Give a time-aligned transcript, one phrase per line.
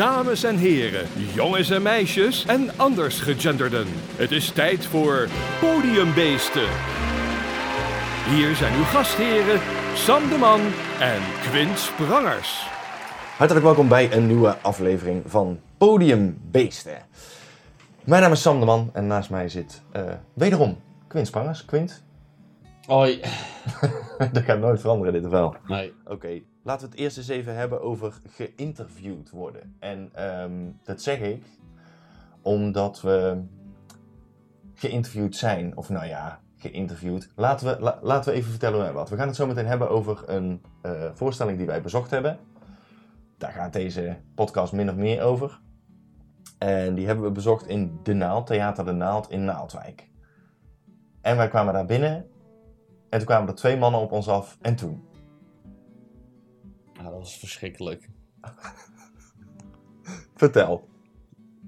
[0.00, 3.86] dames en heren, jongens en meisjes en anders gegenderden.
[4.16, 5.28] Het is tijd voor
[5.60, 6.68] Podiumbeesten.
[8.28, 9.60] Hier zijn uw gastheren
[9.94, 10.60] Sam de Man
[11.00, 12.66] en Quint Sprangers.
[13.36, 16.98] Hartelijk welkom bij een nieuwe aflevering van Podiumbeesten.
[18.04, 20.02] Mijn naam is Sam de Man en naast mij zit eh,
[20.34, 21.64] wederom Quint Sprangers.
[21.64, 22.02] Quint,
[22.86, 23.20] Hoi.
[24.32, 25.56] dat gaat nooit veranderen dit of wel?
[25.66, 25.92] Nee.
[26.04, 29.76] Oké, laten we het eerst eens even hebben over geïnterviewd worden.
[29.78, 31.44] En ehm, dat zeg ik
[32.42, 33.42] omdat we
[34.74, 35.76] geïnterviewd zijn.
[35.76, 37.28] Of nou ja, geïnterviewd.
[37.36, 39.08] Laten we, la- laten we even vertellen wat.
[39.10, 42.38] We gaan het zo meteen hebben over een eh, voorstelling die wij bezocht hebben.
[43.38, 45.60] Daar gaat deze podcast min of meer over.
[46.58, 50.08] En die hebben we bezocht in De Naald, Theater De Naald in Naaldwijk.
[51.20, 52.26] En wij kwamen daar binnen.
[53.08, 54.58] En toen kwamen er twee mannen op ons af.
[54.60, 55.04] En toen?
[57.00, 58.08] Ja, dat was verschrikkelijk.
[60.36, 60.88] Vertel.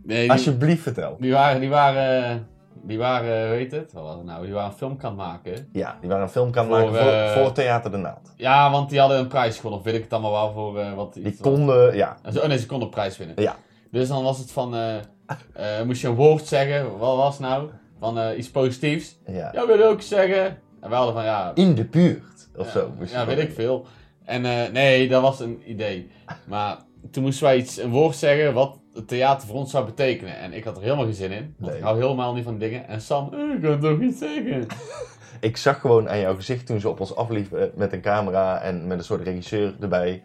[0.02, 1.16] Nee, die, Alsjeblieft vertel.
[1.20, 2.46] die waren, die waren,
[2.82, 3.92] die waren, hoe heet het?
[3.92, 4.44] Wat was het nou?
[4.44, 5.68] Die waren een film kan maken.
[5.72, 8.32] Ja, die waren een film kan Voor, maken voor, eh, voor Theater de Naald.
[8.36, 9.78] Ja, want die hadden een prijs gewonnen.
[9.78, 12.16] Of weet ik het allemaal wel voor eh, wat Die konden, ja.
[12.36, 13.42] Oh nee, ze konden een prijs winnen.
[13.42, 13.56] Ja.
[13.90, 16.98] Dus dan was het van, eh, moest je een woord zeggen.
[16.98, 17.70] Wat was nou?
[17.98, 19.18] Van iets positiefs.
[19.26, 19.50] ja.
[19.52, 20.58] Ja, wil je ook zeggen?
[20.80, 22.92] En we hadden van, ja, In de buurt, of ja, zo.
[23.06, 23.86] Ja, weet ik veel.
[24.24, 26.10] En eh, nee, dat was een idee.
[26.46, 26.76] Maar
[27.10, 30.38] toen moesten wij iets, een woord zeggen wat het theater voor ons zou betekenen.
[30.38, 31.54] En ik had er helemaal geen zin in.
[31.58, 31.80] Want Nee.
[31.80, 32.88] ik hou helemaal niet van dingen.
[32.88, 34.66] En Sam, eh, ik kan toch iets zeggen.
[35.40, 38.86] Ik zag gewoon aan jouw gezicht toen ze op ons afliepen met een camera en
[38.86, 40.22] met een soort regisseur erbij.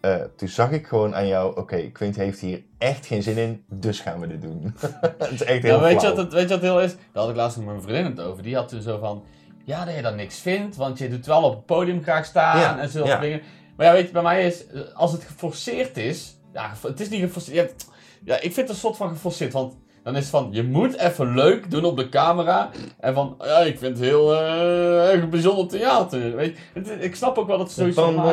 [0.00, 3.64] Eh, toen zag ik gewoon aan jou, oké, Quint heeft hier echt geen zin in,
[3.68, 4.74] dus gaan we dit doen.
[5.18, 6.92] het is echt heel Ja, weet, je wat het, weet je wat heel is?
[6.94, 8.42] Daar had ik laatst nog met mijn vriendin het over.
[8.42, 9.24] Die had toen zo van,
[9.68, 10.76] ja, dat je dan niks vindt.
[10.76, 13.18] Want je doet wel op het podium graag staan Ja, en zulke ja.
[13.18, 13.40] dingen.
[13.76, 16.36] Maar ja, weet je, bij mij is, eh, als het geforceerd is.
[16.52, 17.86] Ja, het is niet geforceerd.
[18.24, 19.52] Ja, ik vind het een soort van geforceerd.
[19.52, 22.70] Want dan is het van, je moet even leuk doen op de camera.
[23.00, 26.36] En van, ja, ik vind het heel erg bijzonder theater.
[26.36, 28.32] Weet je, ik snap ook wel dat ze zoiets van maken.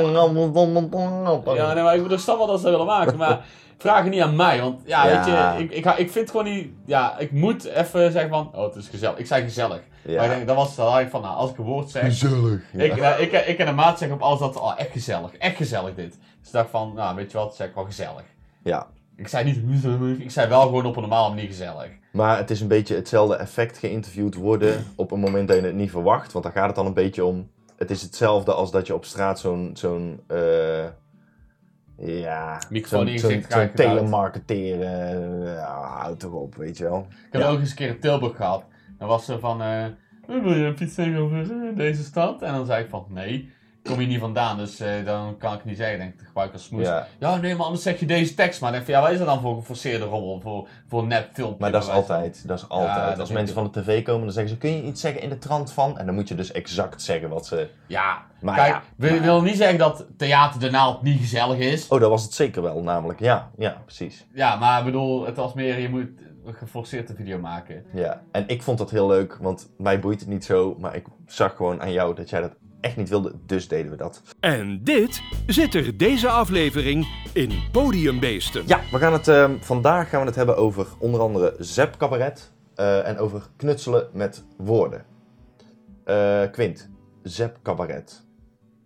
[1.55, 3.45] Ja, nee, maar ik bedoel, snap wel dat ze willen maken, maar
[3.77, 4.61] vraag het niet aan mij.
[4.61, 5.15] Want ja, Ja.
[5.15, 8.63] weet je, ik, ik, ik vind gewoon niet, ja, ik moet even zeggen van, oh,
[8.63, 9.17] het is gezellig.
[9.17, 9.81] Ik zei gezellig.
[10.05, 10.15] Ja.
[10.15, 12.61] Maar ik denk, dat was had ik van, nou, als ik een woord zeg, Gezellig.
[12.71, 12.83] Ja.
[12.83, 15.55] ik, eh, ik, ik en een maat zeggen op alles dat, oh, echt gezellig, echt
[15.55, 16.09] gezellig dit.
[16.39, 18.23] Dus ik dacht van, nou, weet je wat, zeg ik wel gezellig.
[18.63, 18.87] ja.
[19.17, 21.89] Ik zei niet gezellig, ik zei wel gewoon op een normale manier gezellig.
[22.11, 25.75] Maar het is een beetje hetzelfde effect geïnterviewd worden op een moment dat je het
[25.75, 26.31] niet verwacht.
[26.31, 27.49] Want daar gaat het dan een beetje om.
[27.77, 29.69] Het is hetzelfde als dat je op straat zo'n.
[29.73, 30.83] zo'n eh,
[31.97, 32.59] ja.
[32.69, 35.43] Microfoon in zo'n- telemarketeren.
[35.53, 37.05] Ja, houd toch op, weet je wel.
[37.09, 37.47] Ik heb Ja.
[37.47, 38.63] ook eens een keer in Tilburg gehad.
[38.99, 39.85] Dan was ze van, eh,
[40.27, 42.41] wil je iets zeggen over eh, deze stad?
[42.41, 45.65] En dan zei ik van, nee, kom hier niet vandaan, dus eh, dan kan ik
[45.65, 45.99] niet zeggen.
[45.99, 46.85] Denk ik, gebruik ik als smoes.
[46.87, 47.07] Ja.
[47.19, 48.61] Ja, nee, maar anders zeg je deze tekst.
[48.61, 50.39] Maar dan denk van, ja, wat is dat dan voor geforceerde rommel?
[50.41, 51.57] Voor, voor een nep filmpje?
[51.59, 52.47] Maar dat is altijd.
[52.47, 53.09] Dat is altijd.
[53.09, 55.29] dat als mensen van de tv komen, dan zeggen ze: Kun je iets zeggen in
[55.29, 55.97] de trant van?
[55.97, 57.69] En dan moet je dus exact zeggen wat ze.
[57.87, 61.57] Ja, Maar kijk, ja, wil, maar- wil niet zeggen dat Theater de Naald niet gezellig
[61.57, 61.87] is.
[61.87, 63.19] Oh, dat was het zeker wel, namelijk.
[63.19, 64.25] Ja, ja, precies.
[64.33, 66.07] Ja, maar ik bedoel, het was meer, je moet
[66.53, 67.85] geforceerd een video maken.
[67.93, 68.23] Ja.
[68.31, 70.75] En ik vond dat heel leuk, want mij boeit het niet zo.
[70.79, 73.97] Maar ik zag gewoon aan jou dat jij dat echt niet wilde, dus deden we
[73.97, 74.21] dat.
[74.39, 78.63] En dit zit er deze aflevering in Podiumbeesten.
[78.67, 82.51] Ja, we gaan het, ehm, vandaag gaan we het hebben over onder andere Zep Cabaret
[82.75, 85.05] eh, en over knutselen met woorden.
[86.03, 86.89] Eh, Quint,
[87.23, 88.23] Zep Cabaret.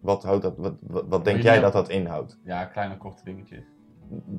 [0.02, 2.40] Wat, houdt dat, wat, wat, wat denk jij dat dat inhoudt?
[2.44, 3.64] Ja, kleine korte dingetjes.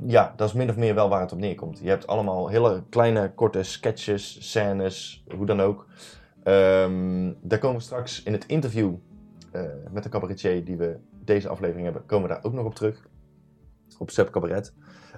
[0.06, 1.78] Ja, dat is min of meer wel waar het op neerkomt.
[1.82, 5.86] Je hebt allemaal hele kleine, korte sketches, scènes, hoe dan ook.
[6.42, 8.94] Ehm, daar komen we straks in het interview
[9.53, 12.75] eh, met de cabaretier die we deze aflevering hebben, komen we daar ook nog op
[12.75, 13.09] terug.
[13.98, 14.75] Op Zep Cabaret.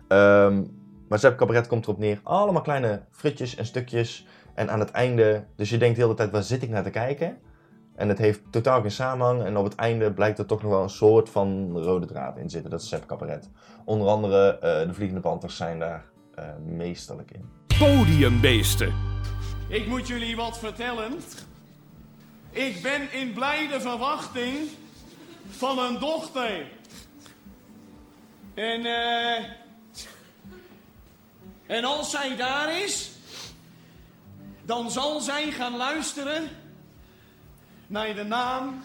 [0.09, 0.65] Ehm,
[1.09, 4.27] maar Zep Cabaret komt erop neer, allemaal kleine fritjes en stukjes.
[4.55, 6.91] En aan het einde, dus je denkt de hele tijd, waar zit ik naar te
[6.91, 7.39] kijken?
[8.03, 9.43] En het heeft totaal geen samenhang.
[9.43, 12.51] En op het einde blijkt er toch nog wel een soort van rode draad in
[12.51, 12.71] zitten.
[12.71, 13.49] Dat is Zep Cabaret.
[13.85, 16.05] Onder andere eh, de Vliegende Panthers zijn daar
[16.35, 17.51] eh, meesterlijk in.
[17.79, 18.95] Podiumbeesten.
[19.69, 21.13] Ik moet jullie wat vertellen.
[22.51, 24.55] Ik ben in blijde verwachting
[25.49, 26.67] van een dochter.
[28.55, 29.45] En, eh.
[31.67, 33.11] en als zij daar is,
[34.65, 36.61] dan zal zij gaan luisteren
[37.93, 38.83] naar de naam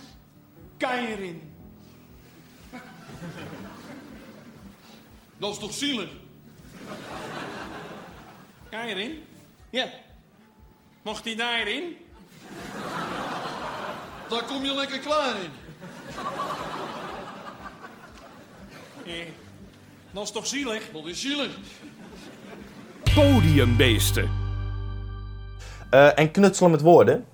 [0.77, 1.41] Keirin.
[5.37, 6.09] Dat is toch zielig?
[8.69, 9.23] Keirin?
[9.69, 9.89] Ja.
[11.01, 11.95] Mocht hij daarin?
[14.29, 15.51] Daar kom je lekker klaar in.
[19.05, 19.27] Eh,
[20.11, 20.91] Dat is toch zielig?
[20.93, 21.57] Dat is zielig.
[23.15, 24.29] Podiumbeesten.
[25.89, 27.25] Eh, en knutselen met woorden.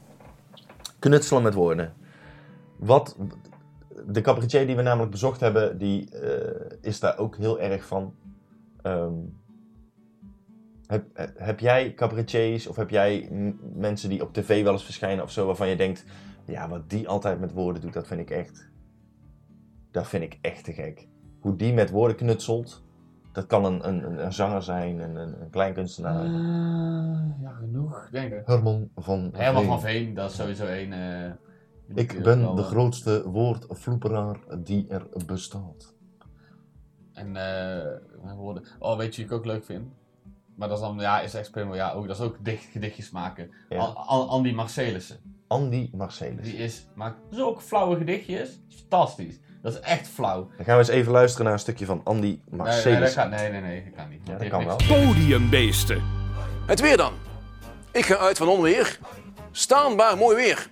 [1.03, 1.93] Knutselen met woorden.
[2.77, 3.17] Wat,
[4.07, 8.13] de cabaretier die we namelijk bezocht hebben, die eh, is daar ook heel erg van.
[8.81, 9.13] Ehm,
[10.87, 11.05] heb,
[11.37, 13.29] heb jij cabaretiers of heb jij
[13.73, 16.05] mensen die op tv wel eens verschijnen of zo, waarvan je denkt,
[16.45, 18.69] ja, wat die altijd met woorden doet, dat vind ik echt,
[19.91, 21.07] dat vind ik echt te gek.
[21.39, 22.83] Hoe die met woorden knutselt,
[23.33, 26.25] dat kan een, een, een- zanger zijn, een, een, een kleinkunstenaar.
[26.25, 28.41] Eh, ja, genoeg, denk ik.
[28.45, 29.71] Herman van Herman Veen.
[29.71, 30.93] van Veen, dat is sowieso één.
[30.93, 31.31] eh,
[31.95, 35.93] Ik ben wel, de eh, grootste woordvloeperaar die er bestaat.
[37.13, 38.63] En eh, woorden.
[38.79, 39.87] Oh, weet je wie ik ook leuk vind?
[40.55, 41.33] Maar dat is dan, ja, is
[41.75, 43.49] ja, ook, dat is ook dicht, gedichtjes maken.
[43.69, 43.79] Ja.
[43.79, 45.17] Andy Marcelissen.
[45.47, 46.43] Andy Marcelis.
[46.45, 48.59] Die is, maakt zulke flauwe gedichtjes.
[48.69, 49.39] Fantastisch.
[49.63, 50.49] Dat is echt flauw.
[50.57, 52.99] Dan gaan we eens even luisteren naar een stukje van Andy Nee, nee, Marcelis.
[52.99, 54.19] dat gaat, nee, nee, nee, dat kan niet.
[54.23, 54.75] Ja, dat kan wel.
[54.87, 56.03] Podiumbeesten.
[56.65, 57.13] Het weer dan.
[57.91, 58.99] Ik ga uit van onweer.
[59.51, 60.69] Staanbaar mooi weer.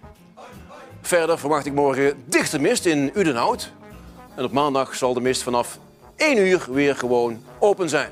[1.01, 3.71] Verder verwacht ik morgen dichte mist in Udenhout.
[4.35, 5.77] En op maandag zal de mist vanaf
[6.15, 8.09] 1 uur weer gewoon open zijn.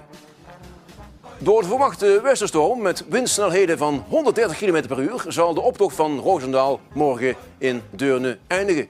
[1.37, 6.19] Door de verwachte westerstorm met windsnelheden van 130 km per uur zal de optocht van
[6.19, 8.87] Roosendaal morgen in Deurne eindigen.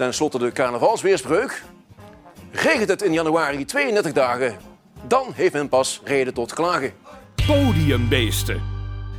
[0.00, 1.62] Ten slotte de carnavalsweerspreuk.
[2.52, 4.56] Regent het in januari 32 dagen,
[5.06, 6.92] dan heeft men pas reden tot klagen.
[7.46, 8.62] Podiumbeesten.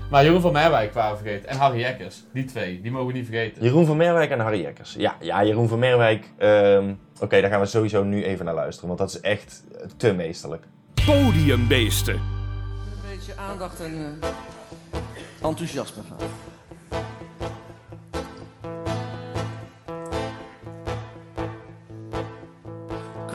[0.10, 1.50] Maar Jeroen van Merwijk waren we vergeten.
[1.50, 2.24] En Harry Jekkers.
[2.34, 3.64] Die twee, die mogen we niet vergeten.
[3.64, 4.96] Jeroen van Merwijk en Harry Jekkers.
[4.98, 6.32] Ja, ja Jeroen van Merwijk.
[6.38, 9.64] ehm, Oké, daar gaan we sowieso nu even naar luisteren, want dat is echt
[9.98, 10.64] te meesterlijk.
[11.06, 12.14] Podiumbeesten.
[12.14, 16.28] een beetje aandacht en eh, enthousiasme gaan.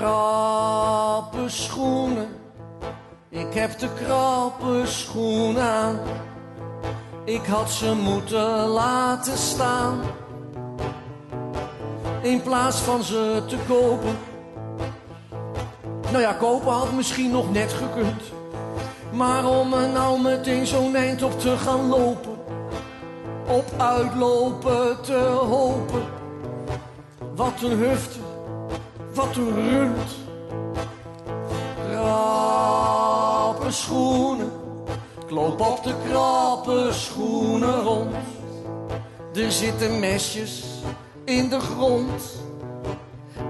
[0.07, 2.29] Krappe schoenen,
[3.29, 5.99] ik heb de krappe schoenen aan.
[7.25, 10.01] Ik had ze moeten laten staan.
[12.23, 14.19] In plaats van ze te kopen.
[16.11, 18.23] Nou ja, kopen had misschien nog net gekund.
[19.13, 22.39] Maar om er nou meteen zo'n eind op te gaan lopen,
[23.49, 25.19] op uitlopen te
[25.49, 26.03] hopen.
[27.35, 28.26] Wat een hufte,
[29.17, 30.15] wat rund.
[31.91, 34.53] Krappe schoenen,
[35.25, 38.15] ik loop op de krappe schoenen rond.
[39.35, 40.65] Er zitten mesjes
[41.25, 42.23] in de grond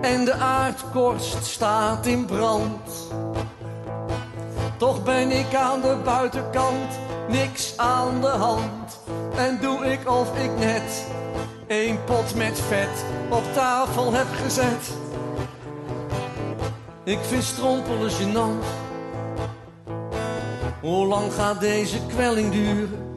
[0.01, 2.91] en de aardkorst staat in brand.
[4.77, 6.99] Toch ben ik aan de buitenkant,
[7.29, 9.01] niks aan de hand.
[9.37, 11.07] En doe ik of ik net
[11.67, 15.06] een pot met vet op tafel heb gezet.
[17.07, 18.65] Ik vind strompelen gênant.
[20.81, 23.17] Hoe lang gaat deze kwelling duren?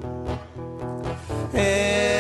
[1.53, 2.18] Elke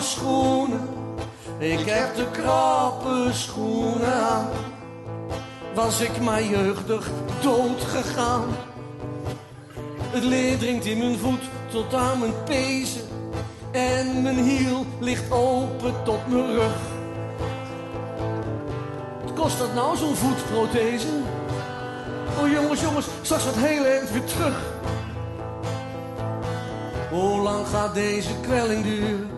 [0.00, 0.88] Schoenen,
[1.58, 4.48] ik heb de krappe schoenen aan.
[5.74, 7.10] Was ik maar jeugdig
[7.42, 8.44] dood gegaan.
[10.10, 11.40] Het leer dringt in mijn voet
[11.70, 13.02] tot aan mijn pezen.
[13.70, 16.76] En mijn hiel ligt open tot mijn rug.
[19.24, 21.08] Wat kost dat nou, zo'n voetprothese?
[22.40, 24.56] Oh jongens, jongens, straks wat heel eind weer terug.
[27.10, 29.37] Hoe lang gaat deze kwelling duren?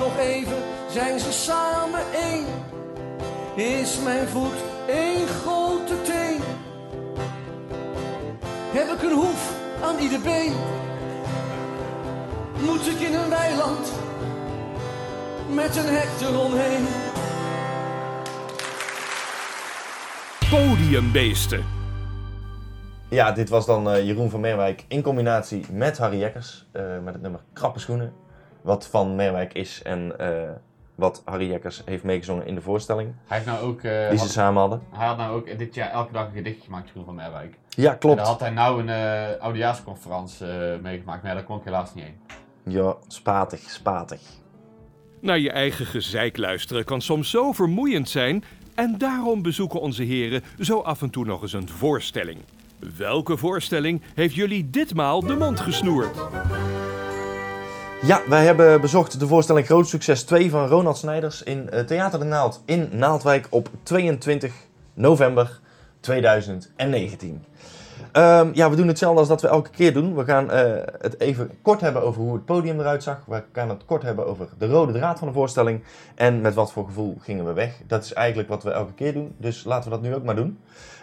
[0.00, 0.56] Nog even
[0.90, 2.44] zijn ze samen één.
[3.56, 6.40] Is mijn voet één grote teen?
[8.72, 9.52] Heb ik een hoef
[9.82, 10.52] aan ieder been?
[12.64, 13.92] Moet ik in een weiland
[15.48, 16.86] met een hek eromheen?
[20.50, 21.64] Podiumbeesten.
[23.08, 26.66] Ja, dit was dan eh, Jeroen van Meerwijk in combinatie met Harry Jekkers.
[26.72, 28.12] eh, met het nummer Krappe Schoenen.
[28.62, 30.50] Wat van Meerwijk is en eh,
[30.94, 33.12] wat Harry Jekkers heeft meegezongen in de voorstelling.
[33.26, 33.82] Hij heeft nou ook...
[33.82, 34.82] eh, Die ze had- samen hadden.
[34.90, 37.58] hij had nou ook dit jaar elke dag een gedichtje gemaakt, Jeroen van Merwijk.
[37.68, 38.16] Ja, En klopt.
[38.16, 38.88] daar had hij nou een
[39.36, 42.16] uh, oudejaarsconferentie eh, meegemaakt, maar ja, daar kon ik helaas niet heen.
[42.62, 44.20] Ja, spatig, spatig.
[45.20, 50.42] Naar je eigen gezeik luisteren kan soms zo vermoeiend zijn en daarom bezoeken onze heren
[50.58, 52.38] zo af en toe nog eens een voorstelling.
[52.96, 56.16] Welke voorstelling heeft jullie ditmaal de mond gesnoerd?
[58.02, 62.18] Ja, wij hebben bezocht de voorstelling Groot Succes 2 van Ronald Snijders in eh, Theater
[62.18, 64.54] de Naald in Naaldwijk op 22
[64.94, 65.60] november
[66.00, 67.44] 2019.
[68.12, 70.14] Ehm, ja, we doen hetzelfde als dat we elke keer doen.
[70.14, 73.24] We gaan eh, het even kort hebben over hoe het podium eruit zag.
[73.26, 75.82] We gaan het kort hebben over de rode draad van de voorstelling.
[76.14, 77.80] En met wat voor gevoel gingen we weg.
[77.86, 79.34] Dat is eigenlijk wat we elke keer doen.
[79.36, 80.58] Dus laten we dat nu ook maar doen.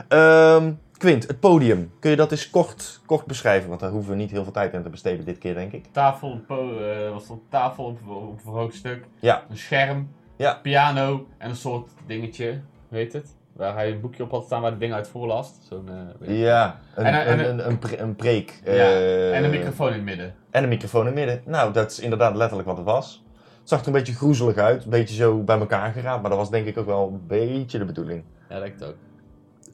[0.08, 1.92] Ehm, Quint, het podium.
[2.00, 3.70] Kun je dat eens kort, kort beschrijven?
[3.70, 5.86] Want daar hoeven we niet heel veel tijd aan te besteden dit keer, denk ik.
[5.92, 10.54] Tafel, eh, was een tafel op, op een verhoogd stuk, Ja, een scherm, Ja.
[10.62, 13.36] piano en een soort dingetje, weet het?
[13.58, 15.58] Waar hij een boekje op had staan waar de ding uit voorlast.
[15.70, 15.90] Zo'n,
[16.22, 16.40] eh.
[16.40, 18.62] Ja, een, En- en- een, een, een, pre- een preek.
[18.66, 20.34] Ja, eh, en een microfoon in het midden.
[20.52, 21.42] En een microfoon in het midden.
[21.46, 23.26] Nou, dat is inderdaad letterlijk wat het was.
[23.60, 26.40] Het zag er een beetje groezelig uit, een beetje zo bij elkaar geraapt, maar dat
[26.40, 28.24] was denk ik ook wel een beetje de bedoeling.
[28.50, 28.96] Ja, dat ook.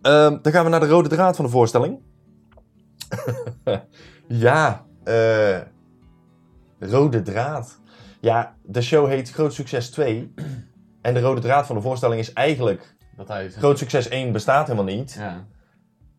[0.01, 1.99] Ehm, dan gaan we naar de rode draad van de voorstelling.
[4.27, 5.57] ja, eh,
[6.79, 7.79] rode draad.
[8.19, 10.33] Ja, de show heet Groot Succes 2.
[11.01, 12.92] En de rode draad van de voorstelling is eigenlijk...
[13.17, 13.49] Dat hij...
[13.49, 15.15] Groot Succes 1 bestaat helemaal niet.
[15.19, 15.45] Ja.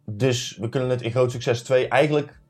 [0.06, 2.40] Dus we kunnen het in Groot Succes 2 eigenlijk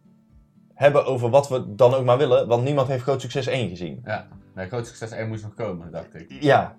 [0.74, 2.46] hebben over wat we dan ook maar willen.
[2.48, 4.00] Want niemand heeft Groot Succes 1 gezien.
[4.04, 4.26] Ja.
[4.54, 6.36] Nee, groot succes 1 moest nog komen, dacht ik.
[6.40, 6.76] Ja.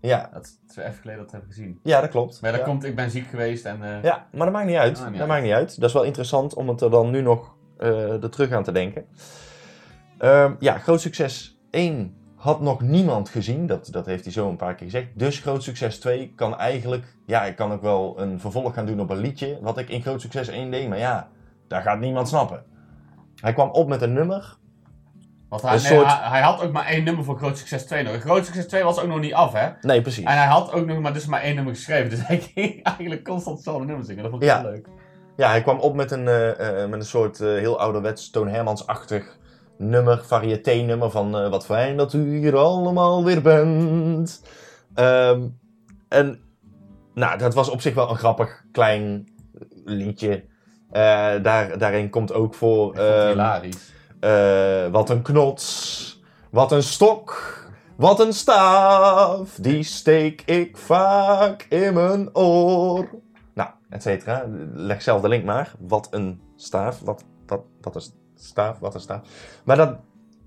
[0.00, 1.80] Ja, Dat is even geleden dat ik heb gezien.
[1.82, 2.40] ja dat klopt.
[2.40, 2.66] Maar dat ja.
[2.66, 3.82] komt, ik ben ziek geweest en...
[3.82, 4.96] eh, Ja, maar dat maakt niet uit.
[4.98, 5.28] Ah, niet dat uit.
[5.28, 5.80] maakt niet uit.
[5.80, 9.06] Dat is wel interessant om het er dan nu nog er terug aan te denken.
[10.18, 13.66] Ehm, ja, Groot Succes 1 had nog niemand gezien.
[13.66, 15.06] Dat, dat heeft hij zo een paar keer gezegd.
[15.14, 17.04] Dus Groot Succes 2 kan eigenlijk...
[17.26, 19.58] Ja, ik kan ook wel een vervolg gaan doen op een liedje.
[19.60, 20.88] Wat ik in Groot Succes 1 deed.
[20.88, 21.28] Maar ja,
[21.68, 22.64] daar gaat niemand snappen.
[23.36, 24.56] Hij kwam op met een nummer.
[25.48, 28.02] Want hij, nee, soort- hij, hij had ook maar één nummer voor Groot Succes 2
[28.02, 28.16] nog.
[28.20, 29.68] Groot Succes 2 was ook nog niet af, hè?
[29.80, 30.24] Nee, precies.
[30.24, 32.10] En hij had ook nog maar, dus maar één nummer geschreven.
[32.10, 34.22] Dus hij ging eigenlijk constant hetzelfde nummer zingen.
[34.22, 34.60] Dat vond ik Ja.
[34.60, 34.86] heel leuk.
[35.36, 38.48] Ja, hij kwam op met een, eh, eh, met een soort eh, heel ouderwets Toon
[38.48, 39.38] Hermans-achtig
[39.82, 44.42] nummer, variété-nummer van eh, wat fijn dat u hier allemaal weer bent.
[44.94, 45.42] Ehm,
[46.08, 46.40] en
[47.14, 49.28] nou, dat was op zich wel een grappig klein
[49.84, 50.44] liedje.
[50.90, 51.02] Eh,
[51.42, 53.92] daar, daarin komt ook voor ehm, hilarisch.
[54.20, 57.60] eh, wat een knots, wat een stok,
[57.96, 63.08] wat een staaf, die steek ik vaak in mijn oor.
[63.54, 64.44] Nou, et cetera.
[64.74, 65.72] Leg zelf de link maar.
[65.78, 68.02] Wat een staaf, wat, wat, wat een
[68.44, 69.20] staaf, wat een staaf.
[69.64, 69.96] Maar dat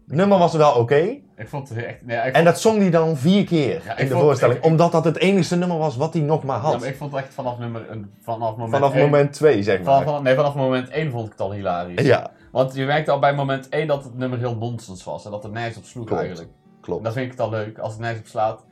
[0.06, 0.96] nummer was wel oké.
[1.38, 2.06] Ik vond het echt...
[2.06, 4.58] Nee, ik En dat zong hij dan vier keer Ja, in de vond- voorstelling.
[4.58, 6.80] ik- omdat dat het enige nummer was wat hij nog maar ja, had.
[6.80, 7.86] maar ik vond het echt vanaf nummer...
[8.22, 10.04] Vanaf moment Vanaf één- moment twee, zeg maar.
[10.04, 12.06] Vanaf, nee, vanaf moment 1 vond ik het al hilarisch.
[12.06, 15.26] Ja, Want je merkte al bij moment 1 dat het nummer heel nonsens was.
[15.26, 16.22] En dat het nergens op sloeg Klopt.
[16.22, 16.52] eigenlijk.
[16.82, 17.04] klopt.
[17.04, 18.66] Dat vind ik het al leuk, als het nergens op slaat.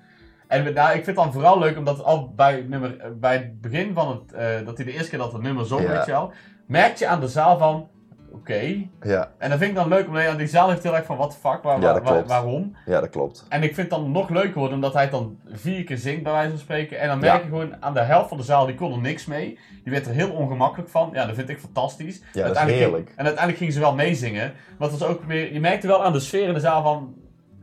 [0.48, 3.62] En nou, ik vind het dan vooral leuk omdat het al bij, nummer, bij het
[3.62, 5.88] begin van het, eh, dat hij de eerste keer dat het nummer zong, Ja.
[5.92, 6.32] weet je wel,
[6.68, 7.88] merk je aan de zaal van,
[8.34, 8.88] oké.
[9.02, 11.36] Ja, En dat vind ik dan leuk, omdat die zaal heeft heel erg van, the
[11.40, 12.76] fuck, waar, Ja, waar- waar- waarom?
[12.86, 13.46] ja, dat klopt.
[13.50, 16.24] En ik vind het dan nog leuker worden omdat hij het dan vier keer zingt,
[16.24, 17.00] bij wijze van spreken.
[17.00, 19.26] En dan merk je gewoon aan de helft van de zaal, die kon er niks
[19.26, 19.60] mee.
[19.84, 21.10] Die werd er heel ongemakkelijk van.
[21.14, 22.16] Ja, dat vind ik fantastisch.
[22.18, 23.06] Ja, dat is Uiteindelijk heerlijk.
[23.06, 24.54] Ging, en uiteindelijk gingen ze wel meezingen.
[24.78, 27.14] Maar het was ook weer, je merkte wel aan de sfeer in de zaal van,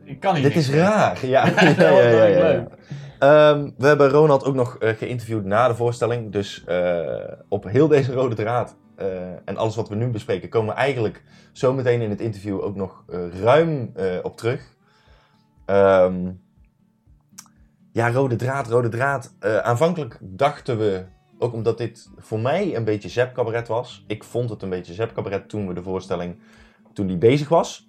[0.04, 1.18] ik kan hier Dit niks is raar.
[1.26, 2.68] Ja, ja, ja, ja, leuk.
[3.18, 6.32] Ehm, we hebben Ronald ook nog eh, geïnterviewd na de voorstelling.
[6.32, 7.04] Dus eh,
[7.48, 8.76] op heel deze rode draad
[9.44, 12.76] en alles wat we nu bespreken, komen we eigenlijk zo meteen in het interview ook
[12.76, 14.76] nog eh, ruim eh, op terug.
[15.66, 16.30] Ehm,
[17.92, 19.34] ja, rode draad, rode draad.
[19.38, 21.04] Eh, aanvankelijk dachten we,
[21.38, 24.04] ook omdat dit voor mij een beetje Zep Cabaret was.
[24.06, 26.38] Ik vond het een beetje Zep Cabaret toen we de voorstelling,
[26.92, 27.88] toen die bezig was.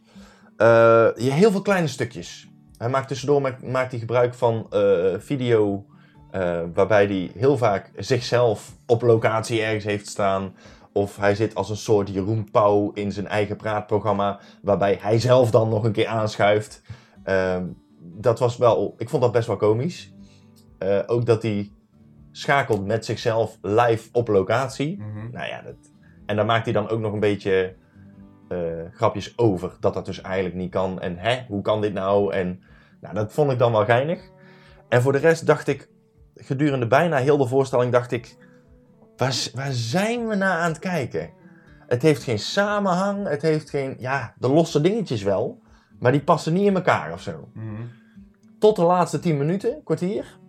[0.58, 2.48] Eh, je, heel veel kleine stukjes.
[2.78, 5.86] Hij maakt tussendoor maakt, hij gebruik van eh, video,
[6.32, 10.56] eh, waarbij hij heel vaak zichzelf op locatie ergens heeft staan.
[10.94, 15.52] Of hij zit als een soort Jeroen Pauw in zijn eigen praatprogramma, waarbij hij zelf
[15.52, 16.82] dan nog een keer aanschuift.
[17.24, 17.66] Ehm,
[18.00, 20.14] dat was wel, ik vond dat best wel komisch.
[20.78, 21.72] Eh, ook dat hij
[22.32, 24.98] schakelt met zichzelf live op locatie.
[24.98, 25.32] Mhm.
[25.32, 25.76] Nou ja, dat...
[26.26, 27.76] en daar maakt hij dan ook nog een beetje
[28.48, 28.58] eh,
[28.92, 29.72] grapjes over.
[29.80, 31.02] Dat dat dus eigenlijk niet kan.
[31.02, 32.34] En hè, hoe kan dit nou?
[32.34, 32.64] En
[33.02, 34.30] nou, dat vond ik dan wel geinig.
[34.90, 35.90] En voor de rest dacht ik,
[36.36, 38.38] gedurende bijna heel de voorstelling dacht ik...
[39.22, 41.30] Waar, waar zijn we naar aan het kijken?
[41.88, 43.28] Het heeft geen samenhang.
[43.28, 43.96] Het heeft geen...
[44.00, 45.62] Ja, de losse dingetjes wel.
[46.00, 47.50] Maar die passen niet in elkaar of zo.
[47.54, 47.82] Mhm.
[48.60, 50.40] Tot de laatste 10 minuten, kwartier.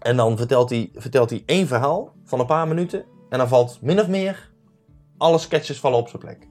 [0.00, 3.04] En dan vertelt hij, vertelt hij één verhaal van een paar minuten.
[3.28, 4.50] En dan valt min of meer
[5.18, 6.48] alle sketches vallen op zijn plek.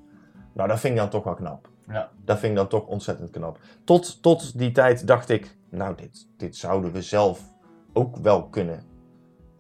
[0.54, 1.70] Nou, dat vind ik dan toch wel knap.
[1.88, 2.10] Ja.
[2.26, 3.60] Dat vind ik dan toch ontzettend knap.
[3.84, 7.42] Tot, tot die tijd dacht ik, nou, dit, dit zouden we zelf
[7.94, 8.93] ook wel kunnen.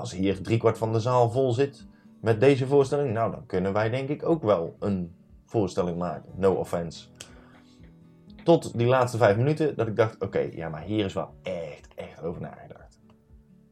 [0.04, 1.86] Als hier driekwart van de zaal vol zit
[2.22, 6.32] met deze voorstelling, nou, dan kunnen wij denk ik ook wel een voorstelling maken.
[6.36, 7.08] No offense.
[8.44, 11.88] Tot die laatste vijf minuten dat ik dacht, oké, ja, maar hier is wel echt,
[11.96, 13.00] echt over nagedacht.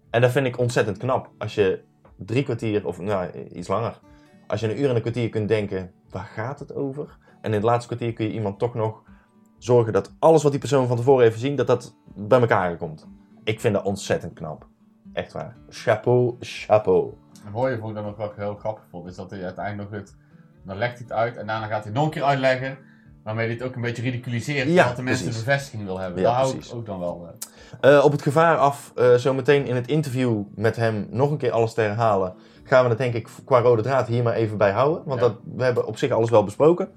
[0.09, 1.31] En dat vind ik ontzettend knap.
[1.37, 1.83] Als je
[2.17, 3.99] drie kwartier, of nou, iets langer,
[4.47, 7.17] als je een uur en een kwartier kunt denken, waar gaat het over?
[7.41, 9.03] En in het laatste kwartier kun je iemand toch nog
[9.57, 13.07] zorgen dat alles wat die persoon van tevoren heeft gezien, dat dat bij elkaar komt.
[13.43, 14.69] Ik vind dat ontzettend knap.
[15.13, 15.55] Echt waar.
[15.69, 17.13] Chapeau, chapeau.
[17.43, 19.99] Het mooie vond ik dan ook wel heel grappig vond, is dat hij uiteindelijk nog
[19.99, 20.15] het...
[20.65, 22.77] Dan legt hij het uit en daarna gaat hij het nog een keer uitleggen.
[23.23, 24.67] Waarmee hij het ook een beetje ridiculiseert.
[24.67, 25.43] Ja, dat de mensen precies.
[25.43, 26.21] de bevestiging wil hebben.
[26.21, 27.27] Ja, Daar hou ik ook dan wel...
[27.81, 31.51] Eh, op het gevaar af, eh, zometeen in het interview met hem nog een keer
[31.51, 34.71] alles te herhalen, gaan we het denk ik qua rode draad hier maar even bij
[34.71, 35.01] houden.
[35.05, 35.27] Want Ja.
[35.27, 36.89] dat, we hebben op zich alles wel besproken.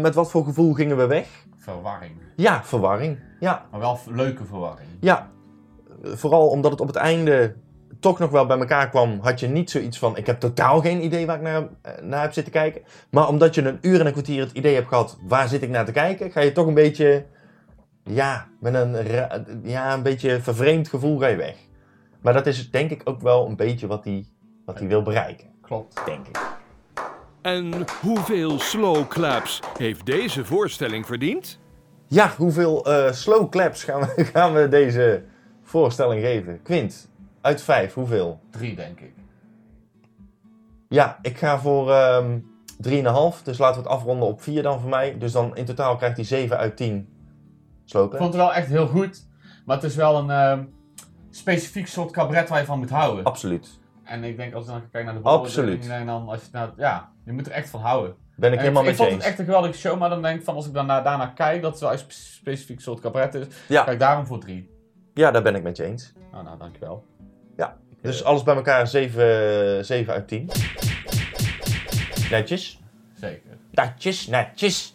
[0.00, 1.28] Met wat voor gevoel gingen we weg?
[1.56, 2.12] verwarring.
[2.36, 3.18] Ja, verwarring.
[3.40, 4.88] Ja, Maar wel leuke verwarring.
[5.00, 5.32] ja.
[6.04, 7.54] Vooral omdat het op het einde
[8.00, 11.04] toch nog wel bij elkaar kwam, had je niet zoiets van: ik heb totaal geen
[11.04, 12.82] idee waar ik naar, eh, naar heb zitten kijken.
[13.10, 15.70] Maar omdat je een uur en een kwartier het idee hebt gehad, waar zit ik
[15.70, 17.24] naar te kijken, ga je toch een beetje,
[18.04, 18.96] ja, met een,
[19.62, 21.56] ja, een beetje vervreemd gevoel ga je weg.
[22.20, 24.26] Maar dat is denk ik ook wel een beetje wat hij
[24.64, 26.00] wat hij wil bereiken, Klopt.
[26.06, 26.38] denk ik.
[27.42, 31.58] En hoeveel slow claps heeft deze voorstelling verdiend?
[32.06, 35.22] Ja, hoeveel eh, slow claps gaan we, gaan we deze
[35.78, 36.62] voorstelling geven?
[36.62, 37.10] Quint,
[37.40, 38.40] uit vijf, hoeveel?
[38.50, 39.12] Drie, denk ik.
[40.88, 42.38] Ja, ik ga voor ehm
[42.88, 43.42] 3,5.
[43.44, 45.18] Dus laten we het afronden op 4 dan voor mij.
[45.18, 47.08] Dus dan in totaal krijgt hij 7 uit 10
[47.84, 49.26] slow Ik vond het wel echt heel goed.
[49.64, 50.64] Maar het is wel een ehm,
[51.30, 53.24] specifiek soort cabaret waar je van moet houden.
[53.24, 53.78] Absoluut.
[54.04, 55.88] En ik denk als je dan kijkt naar de Absoluut.
[55.88, 58.14] en dan als je nou, ja, je moet er echt van houden.
[58.36, 60.22] Ben ik En helemaal ik, met ik vond het echt een geweldige show, maar dan
[60.22, 62.80] denk ik van als ik dan naar, daarna kijk dat het wel een spe- specifiek
[62.80, 63.86] soort cabaret is, Ja.
[63.86, 64.72] ik daarom voor drie.
[65.14, 66.12] Ja, daar ben ik met je eens.
[66.32, 67.04] Nou, nou, dankjewel.
[68.00, 70.50] Dus alles bij elkaar 7, 7 uit 10.
[72.30, 72.80] Netjes.
[73.20, 73.50] Zeker.
[73.70, 74.94] Netjes, netjes.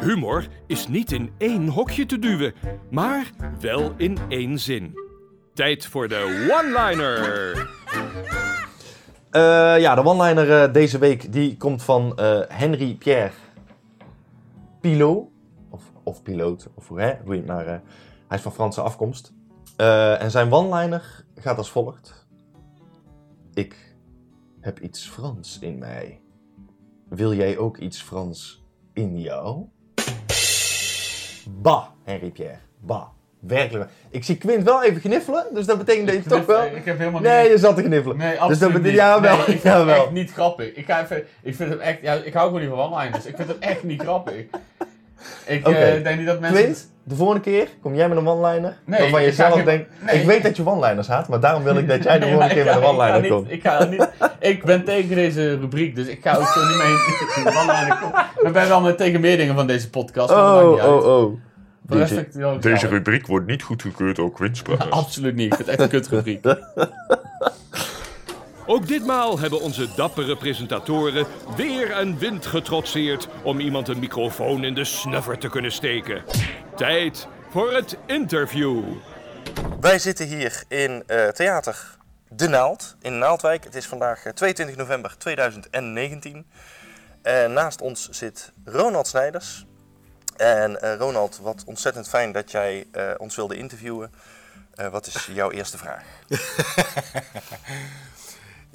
[0.00, 2.54] Humor is niet in één hokje te duwen,
[2.90, 4.94] maar wel in één zin.
[5.54, 7.20] Tijd voor de one-liner.
[9.30, 9.40] Eh,
[9.78, 13.30] ja, de one-liner eh, deze week die komt van eh, Henry Pierre
[14.80, 15.28] Pilot.
[15.70, 17.66] Of, of piloot, of hoe, hè, hoe je het maar...
[17.66, 17.76] eh,
[18.28, 19.32] hij is van Franse afkomst.
[19.82, 22.26] Eh, en zijn one-liner gaat als volgt.
[23.54, 23.76] Ik
[24.60, 26.20] heb iets Frans in mij.
[27.08, 29.64] Wil jij ook iets Frans in jou?
[31.50, 32.58] Bah, Henry Pierre.
[32.80, 33.06] Bah.
[33.40, 33.90] Werkelijk.
[34.10, 36.64] Ik zie Quint wel even gniffelen, dus dat betekent dat je toch wel...
[36.64, 37.50] Ik heb helemaal Nee, niet...
[37.50, 38.16] je zat te gniffelen.
[38.16, 38.96] Nee, dus absoluut dat betekent...
[38.96, 39.36] Ja, wel.
[39.36, 40.02] Nee, ik vind ja, het wel.
[40.02, 40.74] echt niet grappig.
[40.74, 42.00] Ik, ga even, ik vind hem echt...
[42.02, 43.26] Ja, ik hou gewoon niet van one-liners.
[43.26, 44.44] Ik vind het echt niet grappig.
[45.46, 46.62] Ik eh, denk niet dat mensen...
[46.62, 48.76] Quint, de volgende keer kom jij met een one-liner.
[48.84, 49.90] Nee, waarvan je ik zelf geen- denkt...
[50.06, 50.20] nee.
[50.20, 52.64] Ik weet dat je one-liners haat, maar daarom wil ik dat jij de volgende keer
[52.64, 53.44] met ik een one-liner ik ga komt.
[53.48, 54.08] niet- Ik, ga niet,
[54.38, 58.24] ik ben tegen deze rubriek, dus ik ga ook zo niet mee one-liner komen.
[58.46, 60.94] Ik ben wel met tegen meer dingen van deze podcast, maar dat maakt niet Oh,
[60.94, 61.02] uit.
[61.04, 61.32] oh, oh.
[62.22, 64.90] Ik wel Deze rubriek wordt niet goedgekeurd door Quintspraak.
[64.90, 66.44] Absoluut niet, ik vind het echt een kutrubriek.
[68.72, 74.74] Ook ditmaal hebben onze dappere presentatoren weer en wind getrotseerd om iemand een microfoon in
[74.74, 76.24] de snuffer te kunnen steken.
[76.76, 78.82] Tijd voor het interview.
[79.80, 81.96] Wij zitten hier in eh, Theater
[82.28, 83.64] De Naald in Naaldwijk.
[83.64, 86.46] Het is vandaag eh, 22 november 2019.
[87.22, 89.66] En naast ons zit Ronald Snijders.
[90.36, 94.12] En eh, Ronald, wat ontzettend fijn dat jij eh, ons wilde interviewen.
[94.74, 96.02] Eh, wat is jouw eerste vraag?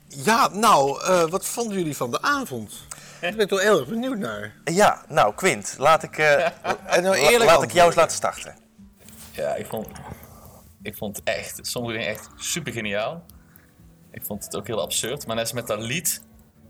[0.08, 2.86] Ja, nou, eh, wat vonden jullie van de avond?
[3.22, 4.54] Daar ben ik toch heel erg benieuwd naar.
[4.64, 6.46] Ja, nou Quint, laat ik, eh,
[6.96, 8.56] En nou la- eerlijk laat ik jou eens laten starten.
[9.32, 9.88] Ja, ik vond,
[10.82, 13.26] ik vond het echt, sommige dingen echt super geniaal.
[14.12, 15.26] Ik vond het ook heel absurd.
[15.28, 16.22] Maar net als met dat lied,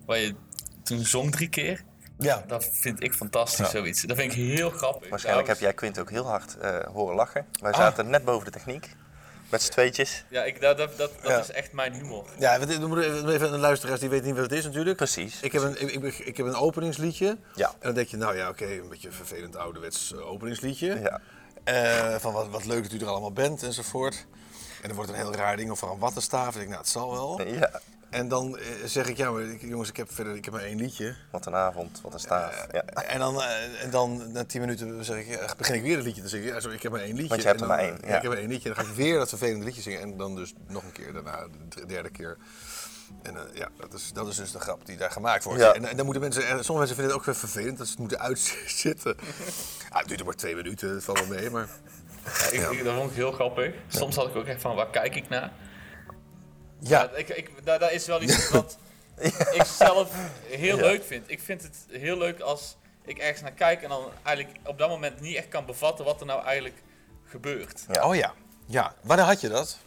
[0.06, 0.36] waar je
[0.84, 1.84] toen zong drie keer.
[2.20, 2.44] Ja.
[2.48, 4.02] Dat vind ik fantastisch, zoiets.
[4.02, 5.10] Dat vind ik heel grappig.
[5.10, 7.46] Waarschijnlijk heb jij Quint ook heel hard eh, horen lachen.
[7.62, 7.78] Wij Ah.
[7.80, 8.96] zaten net boven de techniek.
[9.50, 10.24] Met z'n tweetjes.
[10.30, 11.40] Ja, ik, dat, dat, dat, dat Ja.
[11.40, 12.26] is echt mijn humor.
[12.40, 14.98] Ja, we we moeten even even een luisteraars die weten niet wat het is natuurlijk.
[14.98, 15.42] Precies.
[15.42, 17.38] Ik heb een, ik, ik, ik heb een openingsliedje.
[17.56, 17.68] Ja.
[17.70, 21.00] En dan denk je, nou ja, oké, een beetje een vervelend ouderwets eh, openingsliedje.
[21.00, 21.22] Ja.
[21.64, 24.26] Eh, van wat, wat leuk dat u er allemaal bent enzovoort.
[24.82, 26.56] En er wordt een heel raar ding over een wattenstaaf.
[26.56, 27.42] En ik denk, nou, het zal wel.
[27.48, 27.82] Ja.
[28.10, 30.64] En dan eh, zeg ik, ja, maar ik- jongens, ik heb verder ik heb maar
[30.64, 31.16] één liedje.
[31.32, 32.68] Wat een avond, wat een staaf.
[32.72, 32.82] Ja.
[32.86, 36.22] En dan, eh, en dan na tien minuten zeg ik, begin ik weer het liedje
[36.22, 36.48] te zingen.
[36.48, 37.28] Ja, sorry, ik heb maar één liedje.
[37.30, 38.16] Want je hebt er maar één, eh, ja.
[38.16, 38.70] Ik heb maar één liedje.
[38.70, 40.02] En dan ga ik weer dat vervelende liedje zingen.
[40.02, 42.38] En dan dus nog een keer daarna, de derde keer.
[43.24, 45.60] En eh, ja, dat is, dat is dus de grap die daar gemaakt wordt.
[45.62, 45.74] Ja.
[45.74, 47.92] En, en dan moeten mensen, en sommige mensen vinden het ook weer vervelend dat ze
[47.92, 49.16] het moeten uitzitten.
[49.90, 51.68] ah, het duurt maar twee minuten, het valt wel mee, maar...
[52.52, 53.74] Ja, ik, ik- dat vond ik heel grappig.
[53.88, 55.52] Soms had ik ook echt van, waar kijk ik naar?
[56.80, 58.78] Ja, Ja, ik, ik, daar, daar is wel iets wat
[59.54, 60.10] ik zelf
[60.50, 60.82] heel Ja.
[60.84, 61.32] leuk vind.
[61.32, 64.90] Ik vind het heel leuk als ik ergens naar kijk en dan eigenlijk op dat
[64.90, 66.76] moment niet echt kan bevatten wat er nou eigenlijk
[67.30, 67.86] gebeurt.
[67.92, 68.08] Ja.
[68.08, 68.34] Oh ja.
[68.66, 69.78] Ja, wanneer had je dat?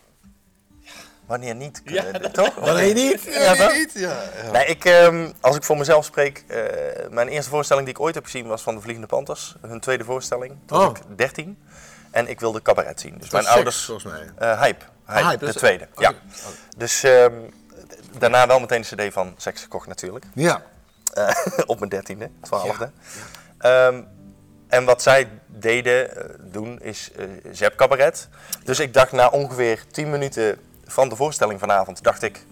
[1.27, 1.83] Wanneer niet?
[1.85, 2.55] Ja, kunnen- dat- toch?
[2.55, 3.23] Wanneer niet?
[3.31, 3.93] Ja, Wanneer niet?
[3.95, 4.51] Ja, ja.
[4.51, 6.65] Nee, ik, ehm, als ik voor mezelf spreek, eh,
[7.11, 9.55] mijn eerste voorstelling die ik ooit heb gezien was van de Vliegende Panthers.
[9.61, 10.57] Hun tweede voorstelling.
[10.67, 10.97] Toen was Oh.
[11.11, 11.59] ik 13.
[12.11, 13.13] En ik wilde cabaret zien.
[13.19, 13.85] Dus Dat mijn seks, ouders...
[13.85, 14.31] volgens mij.
[14.39, 14.85] eh, hype.
[15.13, 15.89] Hype, Hype, de dat is- tweede.
[15.97, 16.13] Ja.
[16.77, 17.33] Dus ehm,
[18.19, 20.25] daarna wel meteen de cd van Seks gekocht natuurlijk.
[20.35, 20.63] Ja.
[21.15, 21.29] Eh,
[21.67, 22.91] op mijn dertiende, twaalfde.
[23.59, 24.03] Ehm,
[24.69, 28.29] en wat zij deden, eh, doen, is eh zep cabaret.
[28.65, 32.45] Dus ik dacht na ongeveer 10 minuten van de voorstelling vanavond, dacht ik,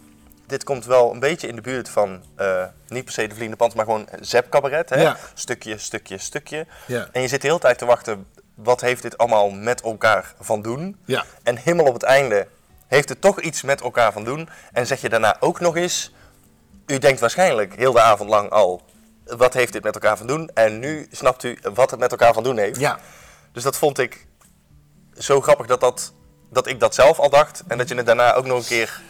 [0.47, 3.57] dit komt wel een beetje in de buurt van, eh, niet per se de Vliegende
[3.57, 4.91] Pand, maar gewoon zep cabaret.
[4.91, 5.01] Hè?
[5.01, 5.17] Ja.
[5.35, 6.67] Stukje, stukje, stukje.
[6.87, 7.09] Ja.
[7.13, 8.27] En je zit de hele tijd te wachten,
[8.63, 10.97] wat heeft dit allemaal met elkaar van doen?
[11.05, 11.25] Ja.
[11.43, 12.49] En helemaal op het einde
[12.87, 14.49] heeft het toch iets met elkaar van doen.
[14.73, 16.15] En zeg je daarna ook nog eens,
[16.87, 18.83] u denkt waarschijnlijk heel de avond lang al,
[19.25, 20.51] wat heeft dit met elkaar van doen?
[20.55, 22.81] En nu snapt u wat het met elkaar van doen heeft.
[22.81, 22.99] Ja.
[23.53, 24.27] Dus dat vond ik
[25.19, 26.13] zo grappig dat, dat,
[26.51, 27.63] dat ik dat zelf al dacht.
[27.69, 29.01] En dat je het daarna ook nog een keer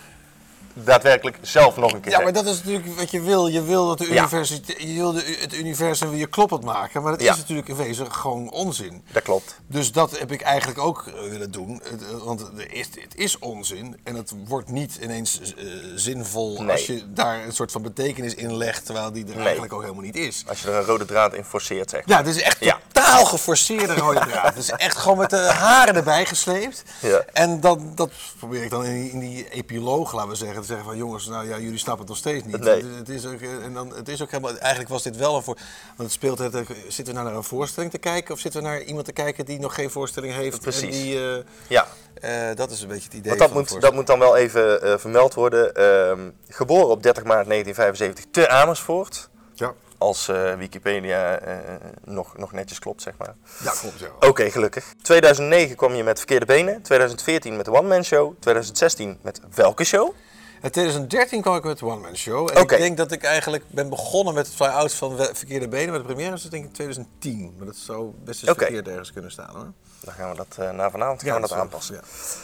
[0.84, 3.46] daadwerkelijk zelf nog een keer Ja, maar dat is natuurlijk wat je wil.
[3.46, 7.02] Je wil, dat de universiteit, je wil de- het universum weer kloppend maken.
[7.02, 9.02] Maar dat is natuurlijk in wezen gewoon onzin.
[9.12, 9.60] Dat klopt.
[9.66, 11.80] Dus dat heb ik eigenlijk ook eh, willen doen.
[11.82, 11.90] Eh,
[12.24, 13.96] Want is, het is onzin.
[14.04, 15.64] En het wordt niet ineens eh,
[15.94, 16.70] zinvol Nee.
[16.70, 18.84] als je daar een soort van betekenis in legt.
[18.84, 19.42] Terwijl die er Nee.
[19.42, 20.44] eigenlijk ook helemaal niet is.
[20.48, 22.18] Als je er een rode draad in forceert, zeg maar.
[22.18, 22.60] Ja, het is echt
[22.92, 24.46] totaal geforceerde rode draad.
[24.54, 26.82] Het is echt gewoon met de haren erbij gesleept.
[27.00, 27.22] Ja.
[27.32, 30.86] En dat, dat probeer ik dan in die, in die epiloog, laten we zeggen, zeggen
[30.86, 32.60] van jongens, nou ja, jullie snappen het nog steeds niet.
[32.60, 32.74] Nee.
[32.74, 35.36] Het, het is ook, eh, en dan, het is ook helemaal, eigenlijk was dit wel
[35.36, 35.54] een voor.
[35.86, 36.54] Want het speelt het,
[36.88, 39.44] zitten we nou naar een voorstelling te kijken of zitten we naar iemand te kijken
[39.44, 40.60] die nog geen voorstelling heeft?
[40.60, 40.82] Precies.
[40.82, 43.28] En die, eh, Ja, eh, dat is een beetje het idee.
[43.36, 45.74] want dat moet, dat moet dan wel even eh, vermeld worden.
[45.74, 49.28] Ehm, geboren op 30 maart 1975 te Amersfoort.
[49.54, 51.56] Ja, Als eh, Wikipedia eh,
[52.04, 53.34] nog, nog netjes klopt, zeg maar.
[53.64, 53.98] ja, klopt.
[53.98, 54.28] Ja.
[54.28, 54.94] Oké, gelukkig.
[55.02, 56.82] 2009 kwam je met Verkeerde Benen.
[56.82, 58.34] 2014 met de One Man Show.
[58.40, 60.14] 2016 met welke show?
[60.62, 62.50] In 2013 kwam ik met de One Man Show.
[62.54, 65.90] En ik denk dat ik eigenlijk ben begonnen met het fly-out van Verkeerde Benen.
[65.90, 67.54] Maar de première is denk ik 2010.
[67.56, 69.72] Maar dat zou best eens verkeerd ergens kunnen staan hoor.
[70.00, 71.94] Dan gaan we dat eh, na vanavond gaan we dat aanpassen.
[71.94, 72.00] Ja.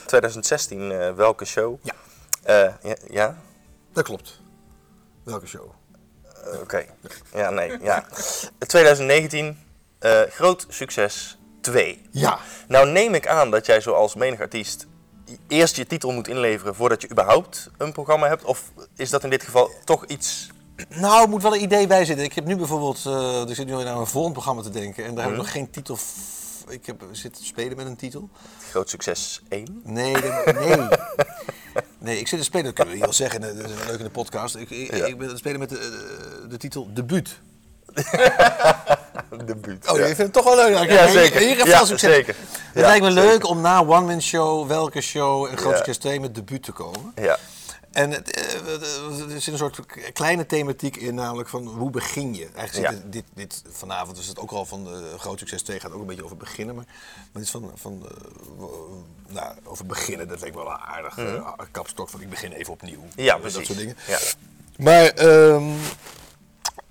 [0.06, 1.76] 2016 eh, welke show?
[1.82, 1.92] Ja.
[2.42, 3.36] Eh, ja, ja?
[3.92, 4.40] Dat klopt.
[5.22, 5.70] Welke show?
[6.60, 6.84] Oké.
[7.34, 7.78] Ja, nee.
[7.82, 8.06] Ja.
[8.66, 9.58] 2019
[9.98, 12.02] eh, groot succes 2.
[12.10, 12.38] Ja.
[12.68, 14.86] Nou neem ik aan dat jij zoals menig artiest
[15.48, 18.44] eerst je titel moet inleveren voordat je überhaupt een programma hebt?
[18.44, 20.48] Of is dat in dit geval toch iets...
[20.88, 22.24] Nou, er moet wel een idee bij zitten.
[22.24, 25.04] Ik heb nu bijvoorbeeld, eh ik zit nu aan een volgend programma te denken.
[25.04, 25.98] En daar heb ik nog geen titel.
[26.68, 28.28] Ik heb zit te spelen met een titel.
[28.70, 29.80] Groot succes 1?
[29.84, 30.88] Nee, nee.
[31.98, 33.40] Nee, ik zit te spelen, dat kunnen we hier wel zeggen.
[33.40, 34.54] Dat is leuk in de podcast.
[34.56, 35.04] Ik, ik, Ja.
[35.06, 37.40] ik ben het spelen met de, eh, de titel Debuut.
[39.46, 39.90] Debuut.
[39.90, 40.06] Oh, ja.
[40.06, 40.90] je vindt het toch wel leuk?
[40.90, 41.40] Ja, zeker.
[41.40, 42.14] Heeft Ja, veel succes.
[42.14, 42.34] zeker.
[42.72, 43.26] Het lijkt me zeker.
[43.28, 45.76] leuk om na One Man Show, welke show en Groot.
[45.76, 47.12] Succes 2 met debuut te komen.
[47.16, 47.38] Ja.
[47.92, 49.80] En het, eh, er zit een soort
[50.12, 52.48] kleine thematiek in, namelijk van hoe begin je?
[52.56, 52.98] Eigenlijk Ja.
[53.04, 56.06] dit, dit, vanavond is het ook al van de Groot Succes 2 gaat ook een
[56.06, 56.74] beetje over beginnen.
[56.74, 58.06] Maar, maar het is van, van
[58.58, 58.64] eh,
[59.34, 62.72] nou, over beginnen, dat lijkt me wel een aardig eh, kapstok van ik begin even
[62.72, 62.98] opnieuw.
[63.14, 63.22] Mhm.
[63.22, 63.56] Ja, Eh, precies.
[63.56, 63.96] Dat soort dingen.
[64.06, 64.18] Ja.
[64.76, 65.64] Maar ehm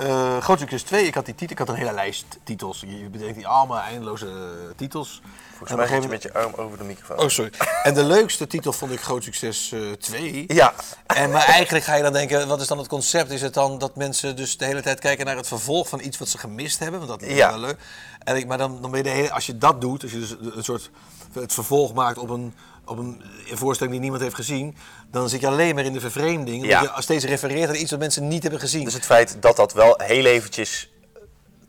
[0.03, 2.79] eh, Groot Succes 2, ik had die titel, ik had een hele lijst titels.
[2.79, 4.33] Je bedenkt die allemaal eindeloze eh,
[4.75, 5.21] titels.
[5.49, 7.19] Volgens En mij een je met je arm over de microfoon.
[7.19, 7.51] Oh, sorry.
[7.83, 10.43] En de leukste titel vond ik Groot Succes eh 2.
[10.47, 10.73] Ja.
[11.05, 13.31] En, maar eigenlijk ga je dan denken, wat is dan het concept?
[13.31, 16.17] Is het dan dat mensen dus de hele tijd kijken naar het vervolg van iets
[16.17, 16.99] wat ze gemist hebben?
[17.07, 17.49] Want dat is Ja.
[17.49, 17.77] wel leuk.
[18.23, 20.19] En ik, maar dan, dan ben je de hele, als je dat doet, als je
[20.19, 20.89] dus een soort
[21.33, 22.53] het vervolg maakt op een,
[22.85, 24.75] op een voorstelling die niemand heeft gezien,
[25.11, 26.65] dan zit je alleen maar in de vervreemding.
[26.65, 26.81] Ja.
[26.81, 28.83] Dat je steeds refereert aan iets wat mensen niet hebben gezien.
[28.83, 30.91] Dus het feit dat dat wel heel eventjes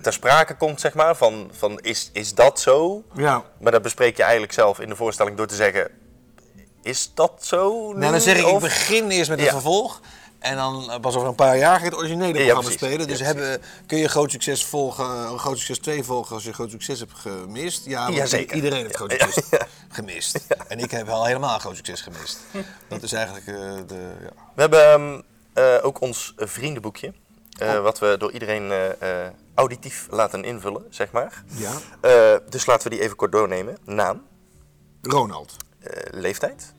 [0.01, 3.03] ter sprake komt, zeg maar, van, van is, is dat zo?
[3.17, 3.45] ja.
[3.61, 5.91] Maar dat bespreek je eigenlijk zelf in de voorstelling door te zeggen,
[6.83, 7.99] is dat zo nu?
[7.99, 9.53] Nou, dan zeg ik, ik begin eerst met het Ja.
[9.55, 10.01] vervolg.
[10.45, 12.81] En dan eh, pas over een paar jaar ga je het originele Ja, programma precies.
[12.81, 13.07] spelen.
[13.09, 16.53] Dus Ja, hebben, kun je groot succes volgen, een groot succes 2 volgen als je
[16.53, 17.85] groot succes hebt gemist?
[17.87, 18.57] Ja, Jazeker.
[18.57, 20.39] iedereen heeft groot Ja, succes gemist.
[20.69, 22.39] En ik heb wel helemaal groot succes gemist.
[22.89, 23.55] Dat is eigenlijk eh,
[23.87, 24.13] de...
[24.23, 24.31] Ja.
[24.55, 25.21] We hebben ehm,
[25.53, 27.13] eh, ook ons vriendenboekje.
[27.59, 31.45] eh, Wat we door iedereen eh, eh, auditief laten invullen, zeg maar.
[31.47, 31.73] ja.
[32.01, 33.77] Eh, dus laten we die even kort doornemen.
[33.85, 34.23] Naam,
[35.03, 36.74] Ronald, eh, leeftijd.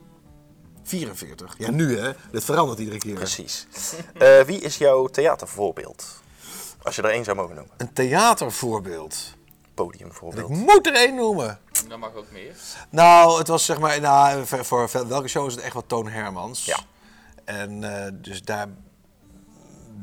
[0.87, 1.55] 44.
[1.57, 2.11] Ja, nu hè.
[2.31, 3.13] Dit verandert iedere keer.
[3.13, 3.67] Precies.
[4.17, 6.05] Eh, wie is jouw theatervoorbeeld?
[6.83, 7.73] Als je er één zou mogen noemen.
[7.77, 9.13] Een theatervoorbeeld.
[9.35, 10.49] Ik Podiumvoorbeeld.
[10.49, 11.59] moet er één noemen.
[11.87, 12.55] Dat mag ook meer.
[12.89, 15.85] Nou, het was zeg maar, nou, voor, voor voor welke show is het echt wel
[15.87, 16.65] Toon Hermans.
[16.65, 16.77] Ja.
[17.45, 18.67] En eh, dus daar,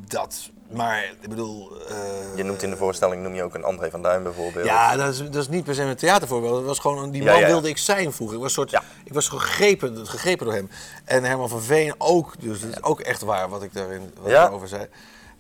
[0.06, 1.72] dat, maar ik bedoel...
[1.88, 1.96] eh,
[2.36, 4.66] Je noemt in de voorstelling noem je ook een André van Duin bijvoorbeeld.
[4.66, 6.56] Ja, dat is, dat is niet per se een theatervoorbeeld.
[6.56, 7.46] Het was gewoon, die man ja, ja.
[7.46, 8.36] wilde ik zijn vroeger.
[8.36, 8.72] Ik was, soort,
[9.04, 10.70] ik was gegrepen, gegrepen door hem.
[11.04, 12.40] En Herman van Veen ook.
[12.40, 14.86] Dus dat is ook echt waar wat ik daarin wat daarover zei.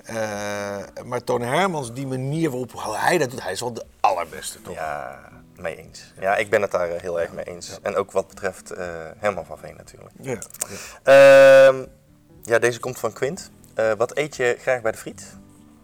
[0.04, 0.16] Eh,
[1.04, 4.74] maar Toon Hermans, die manier waarop hij dat doet, hij is wel de allerbeste toch?
[4.74, 5.18] Ja,
[5.56, 6.12] mee eens.
[6.20, 7.78] Ja, ik ben het daar eh, heel erg mee eens.
[7.82, 8.72] En ook wat betreft
[9.18, 10.12] Herman van Veen natuurlijk.
[10.20, 10.38] Ja.
[11.02, 11.84] Ehm,
[12.42, 13.50] ja, deze komt van Quint.
[13.74, 15.36] Eh, wat eet je graag bij de friet?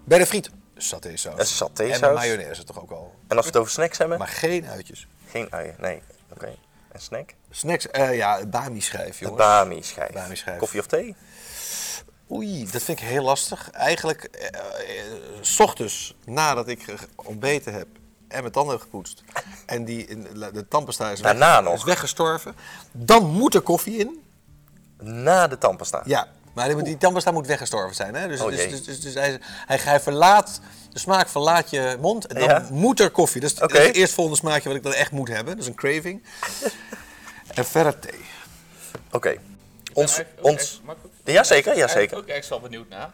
[0.04, 1.56] Bij de friet, satésaus.
[1.56, 1.94] Satésaus.
[1.94, 3.14] En met mayonaise toch ook al.
[3.28, 4.18] En als we het over snacks hebben?
[4.18, 5.06] Maar geen uitjes.
[5.30, 6.02] Geen uien, nee.
[6.32, 6.54] Oké.
[6.92, 7.34] En snack?
[7.50, 9.38] Snacks, eh, ja, bami-schijf, Een jongens.
[9.46, 10.12] bami-schijf.
[10.12, 10.58] Bami-schijf.
[10.58, 11.16] Koffie of thee?
[12.30, 13.70] Oei, dat vind ik heel lastig.
[13.70, 15.04] Eigenlijk, eh, eh,
[15.40, 17.86] s ochtends nadat ik ontbeten heb
[18.28, 19.22] en mijn tanden heb gepoetst.
[19.66, 20.06] En die,
[20.52, 21.74] de tandpasta is, Daarna weg- nog?
[21.74, 22.54] is weggestorven.
[22.92, 24.22] Dan moet er koffie in.
[25.02, 26.02] Na de tandpasta?
[26.04, 28.14] Ja, maar die, die tandpasta moet weggestorven zijn.
[28.14, 28.28] Hè?
[28.28, 30.60] Dus, Oh, dus, dus, dus, dus hij, hij, hij verlaat,
[30.92, 32.66] de smaak verlaat je mond en dan Ja.
[32.70, 33.40] moet er koffie.
[33.40, 35.54] Dat is, dat is het eerstvolgende smaakje wat ik dan echt moet hebben.
[35.54, 36.22] Dat is een craving.
[37.54, 38.20] en verder thee.
[39.10, 39.36] Oké.
[39.92, 40.80] Ons, Ben ons...
[40.86, 42.16] echt- ik Ja, zeker, ja, ben ik zeker.
[42.16, 43.10] ook echt wel benieuwd naar.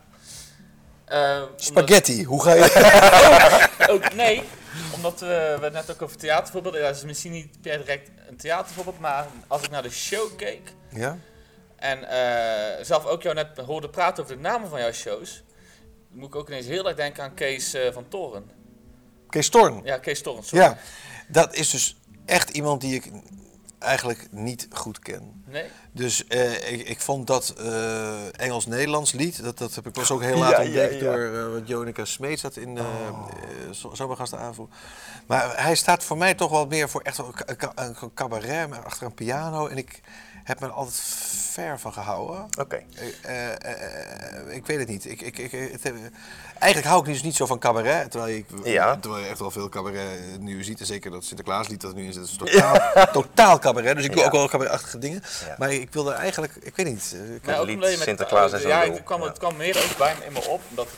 [1.04, 3.68] Eh, omdat- Spaghetti, hoe ga je...
[3.92, 4.42] ook, nee,
[4.94, 6.80] omdat we, we net ook over theatervoorbeelden.
[6.80, 10.36] Ja, dat is misschien niet per direct een theatervoorbeeld, maar als ik naar de show
[10.36, 11.18] keek ja?
[11.84, 15.42] En eh, zelf ook jou net hoorde praten over de namen van jouw shows,
[16.08, 18.50] moet ik ook ineens heel erg denken aan Kees eh, van Toren.
[19.28, 19.80] Kees Storn.
[19.84, 20.64] Ja, Kees Toren, sorry.
[20.64, 20.78] Ja,
[21.28, 23.10] dat is dus echt iemand die ik
[23.84, 25.42] eigenlijk niet goed ken.
[25.46, 25.64] Nee?
[25.92, 30.22] Dus eh, ik, ik vond dat eh, Engels-Nederlands lied, dat, dat heb ik pas ook
[30.22, 31.00] heel laat Ja, ontdekt ja.
[31.00, 32.84] door eh, wat Jonica Smeets had in uh,
[33.92, 34.68] Zomergasten aanvoer.
[35.26, 38.68] Maar hij staat voor mij toch wel meer voor echt een, ca- een, een cabaret
[38.68, 39.66] maar achter een piano.
[39.66, 40.00] En ik
[40.44, 40.96] heb me er altijd
[41.52, 42.46] ver van gehouden.
[42.58, 42.82] Oké.
[43.22, 45.04] Eh, eh, eh, ik weet het niet.
[45.04, 45.92] Ik, ik, ik, het,
[46.58, 48.10] eigenlijk hou ik dus niet zo van cabaret.
[48.10, 48.96] Terwijl, ik, Ja.
[48.96, 50.80] terwijl je echt wel veel cabaret nu ziet.
[50.80, 52.24] En zeker dat Sinterklaaslied dat er nu in zit.
[52.24, 53.96] is totaal, totaal cabaret.
[53.96, 54.26] Dus ik doe Ja.
[54.26, 55.22] ook wel cabaretachtige dingen.
[55.46, 55.54] Ja.
[55.58, 57.16] Maar ik wilde eigenlijk, ik weet niet.
[57.44, 59.26] eh, Ik, lied met- Sinterklaas en zo Ja, het kwam, Ja.
[59.26, 60.60] het kwam meer ook bij me in me op.
[60.70, 60.88] Omdat,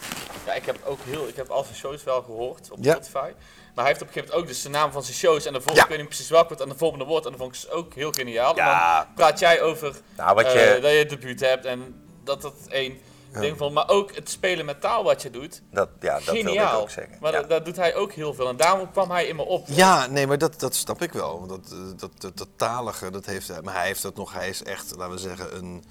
[0.46, 2.92] ja, ik heb ook heel, ik heb al zijn shows wel gehoord op Ja.
[2.92, 3.30] Spotify.
[3.74, 5.44] Maar hij heeft op een gegeven moment ook dus de naam van zijn shows.
[5.46, 5.82] En de volgende, Ja.
[5.84, 7.24] ik weet niet precies welk wordt, en de volgende woord.
[7.24, 8.56] En dat vond ik dus ook heel geniaal.
[8.56, 8.98] Ja.
[9.00, 10.80] En dan praat jij over Nou, wat eh, je...
[10.80, 12.98] dat je het debuut hebt en dat dat één
[13.40, 13.72] ding van.
[13.72, 15.62] Maar ook het spelen met taal wat je doet.
[15.70, 16.80] Dat, ja, dat wilde ik geniaal.
[16.80, 17.16] ook zeggen.
[17.20, 17.40] Maar Ja.
[17.40, 18.48] dat, dat doet hij ook heel veel.
[18.48, 19.66] En daarom kwam hij in me op.
[19.68, 21.46] ja, nee, maar dat, dat snap ik wel.
[21.46, 23.62] Dat, eh, dat, dat, dat talige, dat heeft hij.
[23.62, 25.84] Maar hij heeft dat nog, hij is echt, laten we zeggen, een...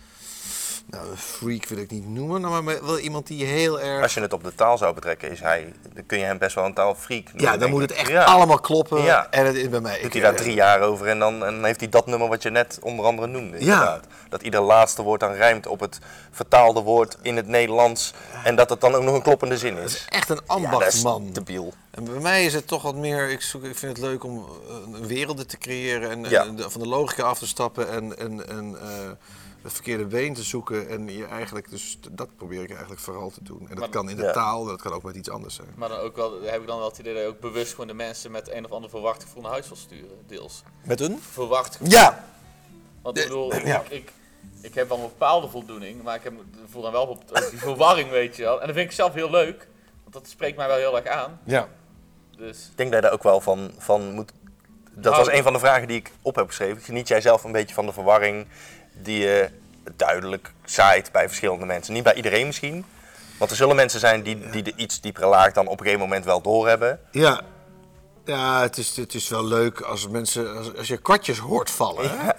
[0.89, 4.01] Nou, een freak wil ik niet noemen, maar wel iemand die heel erg...
[4.03, 6.55] Als je het op de taal zou betrekken, is hij, dan kun je hem best
[6.55, 7.41] wel een taalfreak noemen.
[7.51, 8.23] ja, dan moet het echt Ja.
[8.23, 9.01] allemaal kloppen.
[9.01, 9.27] Ja.
[9.31, 9.95] En het is bij mij...
[9.95, 12.27] Doet ik- hij daar drie jaar over en dan, en dan heeft hij dat nummer
[12.27, 13.65] wat je net onder andere noemde.
[13.65, 13.99] Ja.
[14.29, 15.99] Dat ieder laatste woord dan rijmt op het
[16.31, 18.13] vertaalde woord in het Nederlands.
[18.43, 19.93] En dat het dan ook nog een kloppende zin Dat is.
[19.95, 21.29] is echt een Ja, is ambachtsman.
[21.33, 21.73] debiel.
[21.91, 24.45] En bij mij is het toch wat meer, ik, zoek, ik vind het leuk om
[24.69, 26.43] eh, werelden te creëren en, Ja.
[26.43, 28.87] en de- van de logica af te stappen en, en, en eh,
[29.65, 30.89] het verkeerde been te zoeken.
[30.89, 33.59] En je eigenlijk, dus dat probeer ik eigenlijk vooral te doen.
[33.61, 34.31] En dat Maar- kan in de Ja.
[34.31, 35.67] taal, dat kan ook met iets anders zijn.
[35.75, 37.87] Maar dan ook wel, heb ik dan wel het idee dat je ook bewust gewoon
[37.87, 40.17] de mensen met een of andere verwachting voor naar huis wil sturen.
[40.27, 40.63] Deels.
[40.83, 41.19] Met een?
[41.31, 42.25] Verwacht Ja!
[43.01, 43.83] Want ik bedoel, ik, Ja.
[43.89, 44.11] ik,
[44.61, 46.33] ik heb wel een bepaalde voldoening, maar ik heb,
[46.69, 48.59] voel dan wel op op die verwarring, weet je wel.
[48.61, 49.67] En dat vind ik zelf heel leuk,
[50.01, 51.39] want dat spreekt mij wel heel erg aan.
[51.43, 51.67] Ja.
[52.37, 54.31] Dus Ik denk dat je daar ook wel van, van moet...
[54.97, 56.81] Dat Nou, was een van de vragen die ik op heb geschreven.
[56.81, 58.47] Geniet jij zelf een beetje van de verwarring
[59.01, 59.49] die je
[59.95, 61.93] duidelijk zaait bij verschillende mensen?
[61.93, 62.85] Niet bij iedereen misschien.
[63.37, 65.99] Want er zullen mensen zijn die, die de iets diepere laag dan op een gegeven
[66.05, 66.99] moment wel doorhebben.
[67.11, 67.41] Ja.
[68.25, 72.09] Ja, het is, het is wel leuk als mensen, als, als je kwartjes hoort vallen.
[72.19, 72.29] hè?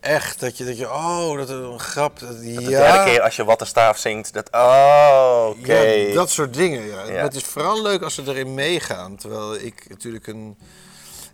[0.00, 2.18] Echt, dat je, dat je, oh, dat is een grap.
[2.18, 2.68] Dat, De ja.
[2.68, 4.48] derde keer als je wat de staaf zingt, dat...
[4.52, 5.78] Oh, oké.
[5.80, 6.86] Ja, dat soort dingen.
[6.86, 7.02] Ja.
[7.04, 7.12] Ja.
[7.12, 9.16] Maar het is vooral leuk als ze erin meegaan.
[9.16, 10.58] Terwijl ik natuurlijk een.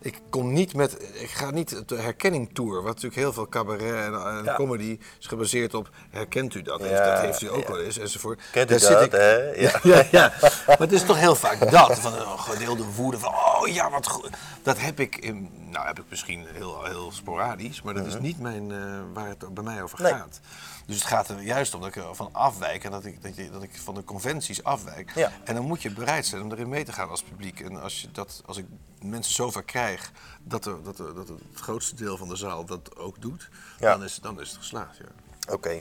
[0.01, 3.81] Ik kon niet met, ik ga niet de herkenning tour, wat natuurlijk heel veel cabaret
[4.05, 4.55] en, en Ja.
[4.55, 6.81] comedy is gebaseerd op, herkent u dat?
[6.85, 7.73] Ja, dat heeft u ook ja.
[7.73, 8.41] wel eens enzovoort.
[8.53, 9.37] Kent u Daar dat, ik- hè?
[9.65, 9.81] Ja.
[9.83, 10.33] ja, ja.
[10.67, 14.07] Maar het is toch heel vaak dat, van een gedeelde woede, van oh ja, wat
[14.09, 14.31] goed.
[14.63, 18.41] Dat heb ik, in, nou heb ik misschien heel, heel sporadisch, maar dat is niet
[18.41, 20.11] mijn, eh, waar het bij mij over Mhm.
[20.11, 20.21] Nee.
[20.21, 20.41] gaat.
[20.87, 23.51] Dus het gaat er juist om dat ik ervan afwijk en dat ik, dat, je,
[23.51, 25.13] dat ik van de conventies afwijk.
[25.15, 25.31] Ja.
[25.45, 27.61] En dan moet je bereid zijn om erin mee te gaan als publiek.
[27.61, 28.67] En als, je dat, als ik
[29.03, 32.97] mensen zover krijg dat, er, dat, er, dat het grootste deel van de zaal dat
[32.97, 33.91] ook doet, Ja.
[33.93, 34.97] dan, is, dan is het geslaagd.
[34.97, 35.05] Ja.
[35.53, 35.81] Oké.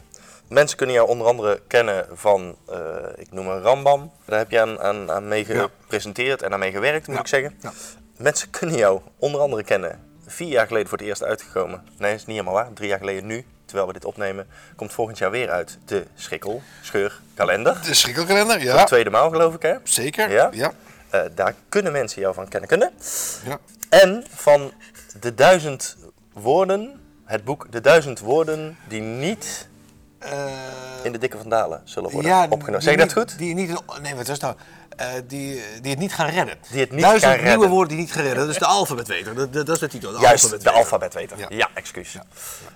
[0.50, 4.12] Mensen kunnen jou onder andere kennen van, eh, ik noem een Rambam.
[4.26, 5.62] Daar heb je aan, aan, aan mee Ja.
[5.82, 7.60] gepresenteerd en aan mee gewerkt, moet ik zeggen.
[8.18, 10.00] Mensen kunnen jou onder andere kennen.
[10.26, 11.84] Vier jaar geleden voor het eerst uitgekomen.
[11.98, 12.74] Nee, dat is niet helemaal waar.
[12.74, 16.62] Drie jaar geleden nu, terwijl we dit opnemen, komt volgend jaar weer uit de Schikkel
[16.82, 17.82] Scheur Kalender.
[17.84, 18.80] De schrikkelkalender, Voor ja.
[18.82, 19.76] de tweede maal geloof ik, hè?
[19.84, 20.32] Zeker.
[20.32, 20.50] Ja?
[20.52, 20.72] ja.
[21.10, 22.70] Eh, daar kunnen mensen jou van kennen.
[22.70, 22.92] Kunnen.
[23.46, 23.60] ja.
[23.90, 24.72] En van
[25.20, 25.98] de duizend
[26.34, 29.68] woorden, het boek De Duizend Woorden die niet
[31.04, 32.82] in de dikke vandalen zullen worden ja, opgenomen.
[32.82, 33.38] Zeg ik dat goed?
[33.38, 34.56] Die niet, nee, wat was nou?
[34.98, 36.56] Eh, die, die het niet gaan redden.
[36.72, 37.70] Die het niet Duizend gaan nieuwe redden.
[37.70, 38.40] woorden die niet gaan redden.
[38.40, 39.36] Dat is de alfabetweter.
[39.36, 40.12] Dat, dat, dat is de titel.
[40.12, 40.80] De Juist, de alfabetweter.
[40.80, 41.38] alfabetweter.
[41.40, 41.70] Ja, Ja.
[41.74, 42.18] excuus.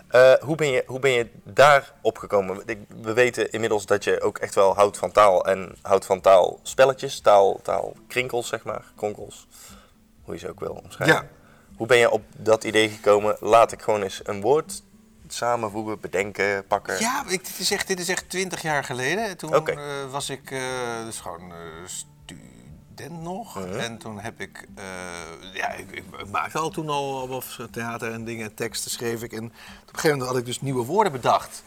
[0.07, 2.63] Eh, hoe, ben je, hoe ben je daar opgekomen?
[3.01, 7.19] We weten inmiddels dat je ook echt wel houdt van taal en houdt van taalspelletjes,
[7.19, 9.47] taal, taalkrinkels, zeg maar, kronkels.
[10.23, 11.15] Hoe je ze ook wil omschrijven.
[11.15, 11.25] Ja.
[11.77, 13.35] Hoe ben je op dat idee gekomen?
[13.39, 14.81] Laat ik gewoon eens een woord
[15.33, 16.99] samenvoegen, bedenken, pakken.
[16.99, 19.37] Ja, ik, dit, is echt, dit is echt twintig jaar geleden.
[19.37, 19.77] Toen eh,
[20.11, 20.59] was ik eh,
[21.05, 23.55] dus gewoon eh, student nog.
[23.55, 23.79] Mhm.
[23.79, 24.67] En toen heb ik...
[25.53, 29.31] ja, ik, ik, maakte al toen al wat theater en dingen en teksten schreef ik.
[29.31, 31.63] En op een gegeven moment had ik dus nieuwe woorden bedacht.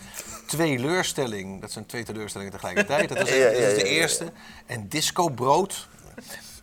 [0.46, 3.08] Tweeleurstelling, dat zijn twee teleurstellingen tegelijkertijd.
[3.08, 4.32] Dat, was, Ja, ja, dat is de eerste.
[4.66, 5.88] En discobrood.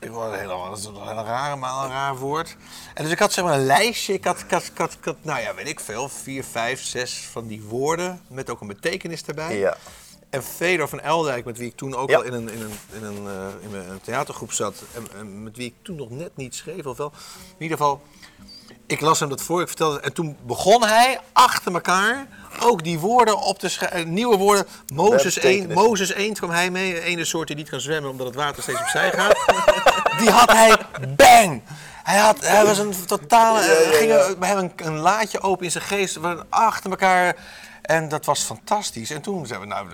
[0.02, 2.56] Ik was een hele, dat is een rare, maar een raar woord.
[2.94, 4.14] En dus ik had zeg maar een lijstje.
[4.14, 6.84] Ik had, ik had, ik had, ik had, nou ja, weet ik veel, vier, vijf,
[6.84, 8.22] zes van die woorden.
[8.28, 9.58] Met ook een betekenis erbij.
[9.58, 9.78] Ja.
[10.30, 12.16] En Fedor van Eldijk, met wie ik toen ook Ja.
[12.18, 14.76] al in een, in een, in een, eh, in een theatergroep zat.
[14.96, 17.12] En, en met wie ik toen nog net niet schreef, of wel.
[17.58, 18.02] In ieder geval,
[18.88, 20.00] ik las hem dat voor, ik vertelde.
[20.00, 22.28] En toen begon hij achter elkaar
[22.62, 24.14] ook die woorden op te schrijven.
[24.14, 24.66] Nieuwe woorden.
[24.94, 25.88] Mozes Met 1, betekenis.
[25.88, 27.02] Mozes 1 kwam hij mee.
[27.02, 29.38] Ene soort die niet kan zwemmen omdat het water steeds opzij gaat.
[30.22, 30.78] die had hij
[31.16, 31.62] bang!
[32.04, 34.36] Hij, had, hij was een totale.
[34.40, 36.14] bij hem een, een laadje open in zijn geest.
[36.14, 37.36] We waren achter elkaar.
[37.82, 39.12] En dat was fantastisch.
[39.12, 39.88] En toen zijn we, nou,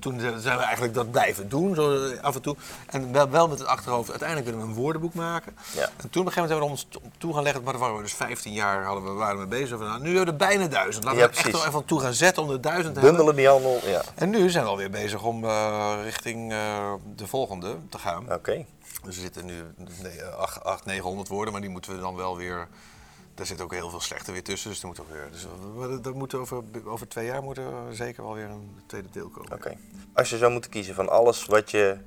[0.00, 2.56] toen zijn we eigenlijk dat blijven doen, zo af en toe.
[2.86, 5.56] En wel, wel met het achterhoofd, uiteindelijk willen we een woordenboek maken.
[5.72, 5.82] Ja.
[5.82, 7.96] En toen op een gegeven moment hebben we ons toe gaan leggen, maar daar waren
[7.96, 9.78] we dus 15 jaar hadden we, waren we bezig.
[9.78, 11.04] Van, nou, nu hebben we er bijna duizend.
[11.04, 13.16] Laten Ja, we er echt wel even toe gaan zetten om de duizend te hebben.
[13.16, 14.02] Bundelen die handel, ja.
[14.14, 18.32] En nu zijn we alweer bezig om eh, richting eh, de volgende te gaan.
[18.32, 18.64] Oké.
[19.02, 19.54] Dus er zitten nu
[20.02, 22.68] nee, 8, 8, 900 woorden, maar die moeten we dan wel weer.
[23.34, 25.46] Daar zit ook heel veel slechte weer tussen, dus, moet ook weer, dus
[26.02, 29.52] dat moet over, over twee jaar moet er zeker wel weer een tweede deel komen.
[29.52, 29.76] Oké.
[30.12, 31.98] Als je zou moeten kiezen van alles wat je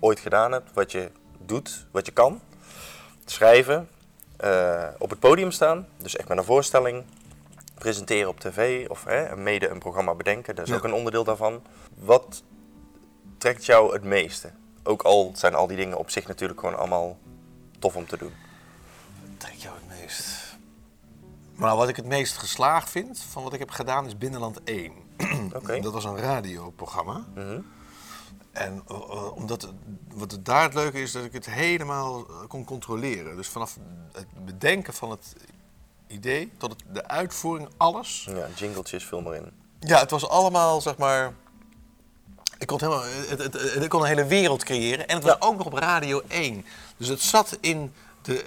[0.00, 2.40] ooit gedaan hebt, wat je doet, wat je kan,
[3.24, 3.88] schrijven,
[4.36, 7.04] eh, op het podium staan, dus echt met een voorstelling,
[7.74, 10.76] presenteren op tv of hè, mede een programma bedenken, dat is Ja.
[10.76, 11.62] ook een onderdeel daarvan.
[11.94, 12.42] Wat
[13.38, 14.50] trekt jou het meeste?
[14.82, 17.18] Ook al zijn al die dingen op zich natuurlijk gewoon allemaal
[17.78, 18.32] tof om te doen.
[19.36, 20.56] trekt jou het meest?
[21.54, 24.92] Nou, wat ik het meest geslaagd vind van wat ik heb gedaan is Binnenland 1.
[25.54, 25.80] Oké.
[25.80, 27.24] Dat was een radioprogramma.
[27.34, 27.60] Mhm.
[28.52, 29.72] En eh, eh, omdat, het-
[30.14, 33.36] wat het daar het leuke is, dat ik het helemaal eh, kon controleren.
[33.36, 33.76] Dus vanaf
[34.12, 35.34] het bedenken van het
[36.06, 38.26] idee tot het, de uitvoering, alles.
[38.30, 39.52] Ja, jingletjes, vul maar in.
[39.80, 41.32] Ja, het was allemaal, zeg maar...
[42.58, 45.08] Ik kon, helemaal, het, het, kon een hele wereld creëren.
[45.08, 46.64] En het was ook nog op Radio 1.
[46.96, 48.44] Dus het zat in, de,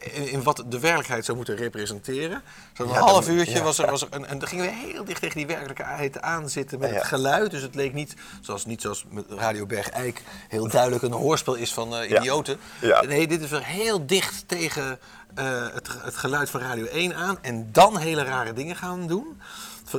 [0.00, 2.42] eh, in, in wat de werkelijkheid zou moeten representeren.
[2.72, 3.62] Zo'n Ja, half uurtje ja.
[3.62, 3.90] was er...
[3.90, 6.94] Was er en, en dan gingen we heel dicht tegen die werkelijkheid aanzitten met Ja.
[6.96, 7.50] het geluid.
[7.50, 11.72] Dus het leek niet, zoals, niet zoals met Radio Bergijk, heel duidelijk een hoorspel is
[11.72, 12.58] van eh, idioten.
[13.06, 14.98] Nee, dit is weer heel dicht tegen
[15.34, 17.38] eh, het, het geluid van Radio 1 aan.
[17.42, 19.40] En dan hele rare dingen gaan doen.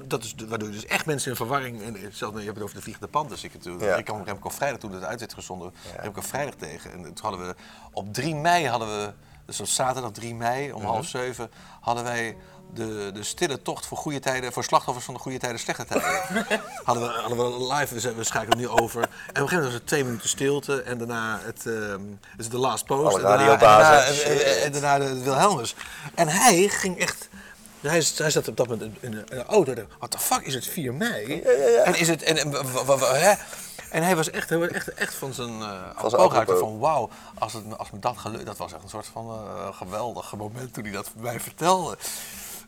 [0.03, 1.83] Dat is waardoor je dus echt mensen in verwarring.
[1.83, 3.43] En zelfs, je hebt het over de Vliegende Panthers.
[3.43, 3.95] Ik, het- Ja.
[3.95, 5.73] ik kwam Remco Vrijdag toen het uit werd gezonden.
[5.99, 6.91] Remco Vrijdag tegen.
[6.91, 7.55] En toen hadden we
[7.91, 9.11] op 3 mei hadden we.
[9.45, 11.49] Dus op zaterdag 3 mei om half zeven
[11.81, 12.37] hadden wij
[12.73, 16.45] de, de stille tocht voor goede tijden, voor slachtoffers van de goede tijden, slechte tijden.
[16.83, 19.01] hadden, we, hadden we live, we, zijn- we schakelen nu over.
[19.01, 21.99] En op een gegeven moment was het twee minuten stilte en daarna het, het
[22.39, 23.15] is de last post.
[23.15, 25.75] Alle en daarna, en daarna, en daarna de Wilhelmus.
[26.15, 27.29] En hij ging echt.
[27.81, 29.73] Hij, hij zat op dat moment in een, in een auto.
[29.97, 31.41] What the fuck is het 4 mei?
[31.83, 32.23] En is het.
[32.23, 32.51] En, en,
[32.99, 33.33] hè?
[33.89, 35.89] En hij was echt, hij was echt, echt van zijn uh,
[36.45, 39.75] Van wauw, als, het, als me dat gelukt, dat was echt een soort van eh,
[39.75, 41.97] geweldig moment toen hij dat mij vertelde.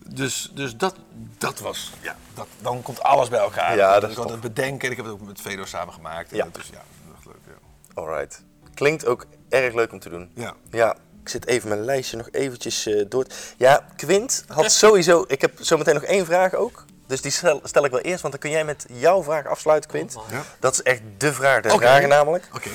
[0.07, 0.95] Dus, dus dat,
[1.37, 3.75] dat was, ja, dat, dan komt alles bij elkaar.
[3.75, 4.31] Ja, dat ik had tof.
[4.31, 6.31] het bedenken en ik heb het ook met Fedor samen gemaakt.
[6.31, 6.47] En Ja.
[6.51, 6.83] Dat is, ja,
[7.15, 7.35] echt leuk.
[7.47, 8.01] Ja.
[8.01, 8.43] Alright.
[8.73, 10.31] Klinkt ook erg leuk om te doen.
[10.35, 10.53] Ja.
[10.69, 13.25] Ja, ik zit even mijn lijstje nog eventjes eh, door.
[13.57, 15.25] Ja, Quint had sowieso...
[15.27, 16.85] Ik heb zometeen nog één vraag ook.
[17.07, 19.89] Dus die stel, stel ik wel eerst, want dan kun jij met jouw vraag afsluiten,
[19.89, 20.15] Quint.
[20.31, 20.43] Ja.
[20.59, 21.81] Dat is echt de vraag der Oké.
[21.85, 22.49] vragen namelijk.
[22.55, 22.69] Oké.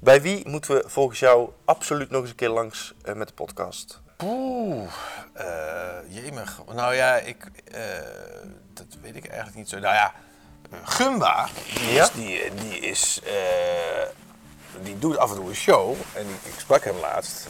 [0.00, 3.34] Bij wie moeten we volgens jou absoluut nog eens een keer langs eh, met de
[3.34, 4.00] podcast?
[4.16, 4.90] Poeh,
[5.32, 5.46] eh
[6.08, 6.60] jemig.
[6.74, 7.80] Nou ja, ik, eh,
[8.72, 9.78] dat weet ik eigenlijk niet zo.
[9.78, 10.12] Nou ja,
[10.84, 12.02] Gumba, die Ja?
[12.02, 14.06] is, die, die, is eh,
[14.82, 15.94] die doet af en toe een show.
[16.14, 17.46] En ik sprak hem laatst.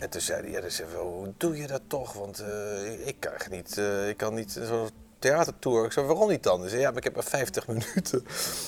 [0.00, 2.12] En toen zei hij, ja, dus, hoe doe je dat toch?
[2.12, 4.88] Want eh, ik, kan niet, eh, ik kan niet zo'n
[5.20, 5.84] theatertour.
[5.84, 6.60] Ik zei, waarom niet dan?
[6.60, 8.26] Hij zei, ja, maar ik heb maar 50 minuten.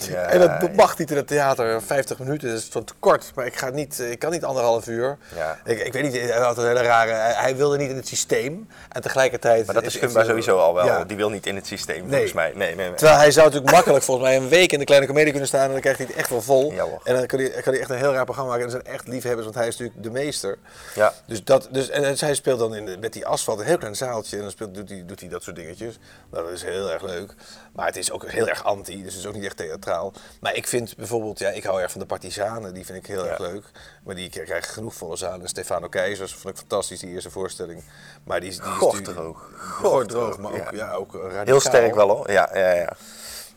[0.09, 3.33] Ja, en dat mag niet in het theater, 50 minuten, dat is toch te kort.
[3.35, 5.19] Maar ik, ga niet, ik kan niet anderhalf uur.
[5.37, 5.59] Ja.
[5.65, 7.11] Ik, ik weet niet, hij had een hele rare...
[7.13, 8.69] Hij, wilde niet in het systeem.
[8.89, 9.67] En tegelijkertijd...
[9.67, 10.87] Maar dat is Gumba sowieso al wel.
[10.87, 11.05] Ja.
[11.05, 12.11] Die wil niet in het systeem, Nee.
[12.11, 12.53] volgens mij.
[12.55, 12.95] Nee, nee, nee.
[12.95, 15.65] Terwijl hij zou natuurlijk makkelijk volgens mij een week in de kleine comedie kunnen staan
[15.65, 16.73] en dan krijgt hij het echt wel vol.
[16.73, 18.67] Ja, en dan kan hij, kan hij echt een heel raar programma maken.
[18.67, 20.59] En dat zijn echt liefhebbers, want hij is natuurlijk de meester.
[20.95, 21.13] Ja.
[21.27, 24.37] Dus dat, dus, en, hij speelt dan in, met die asfalt een heel klein zaaltje
[24.37, 25.99] en dan speelt, doet, hij, doet hij dat soort dingetjes.
[26.45, 27.35] Dat is heel erg leuk.
[27.73, 30.13] Maar het is ook heel erg anti, dus het is ook niet echt theatraal.
[30.41, 33.25] Maar ik vind bijvoorbeeld, ja, ik hou erg van de Partizanen, die vind ik heel
[33.25, 33.31] Ja.
[33.31, 33.65] erg leuk.
[34.05, 35.49] Maar die krijgen genoeg volle zalen.
[35.49, 37.83] Stefano Keizers vond ik fantastisch, die eerste voorstelling.
[38.25, 39.51] Maar die, is- die is natuurlijk- Gordroog.
[39.81, 40.71] Gordroog, maar ook, Ja.
[40.73, 40.93] ja.
[40.93, 41.45] ook radicaal.
[41.45, 42.31] Heel sterk wel hoor.
[42.31, 42.93] Ja, ja, ja.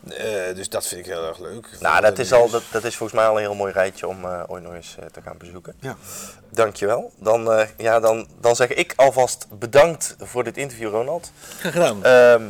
[0.06, 1.68] Eh, dus dat vind ik heel erg leuk.
[1.80, 4.24] Nou, dat is, al, dat, dat is volgens mij al een heel mooi rijtje om
[4.24, 5.74] eh, ooit nog eens eh, te gaan bezoeken.
[5.80, 5.96] Ja.
[6.50, 7.12] Dankjewel.
[7.18, 11.30] Dan, eh, ja, dan, dan zeg ik alvast bedankt voor dit interview, Ronald.
[11.58, 12.04] Graag gedaan.
[12.04, 12.42] Ehm,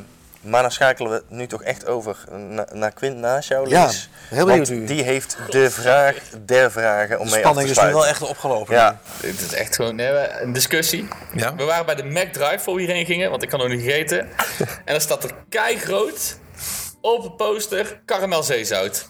[0.46, 2.16] maar dan schakelen we nu toch echt over
[2.48, 3.90] na- naar Quint naast jou, Ja,
[4.28, 7.80] heel benieuwd Want die heeft de vraag der vragen om de mee af spanning te
[7.80, 8.74] is nu wel echt opgelopen.
[8.74, 10.08] Ja, Dit is echt gewoon nee,
[10.40, 11.08] een discussie.
[11.34, 11.54] Ja.
[11.54, 13.86] We waren bij de Mac Drive voor we hierheen gingen, want ik kan nog niet
[13.86, 14.18] eten.
[14.58, 16.38] en dan staat er keigroot
[17.00, 19.08] op een poster karamel zeezout.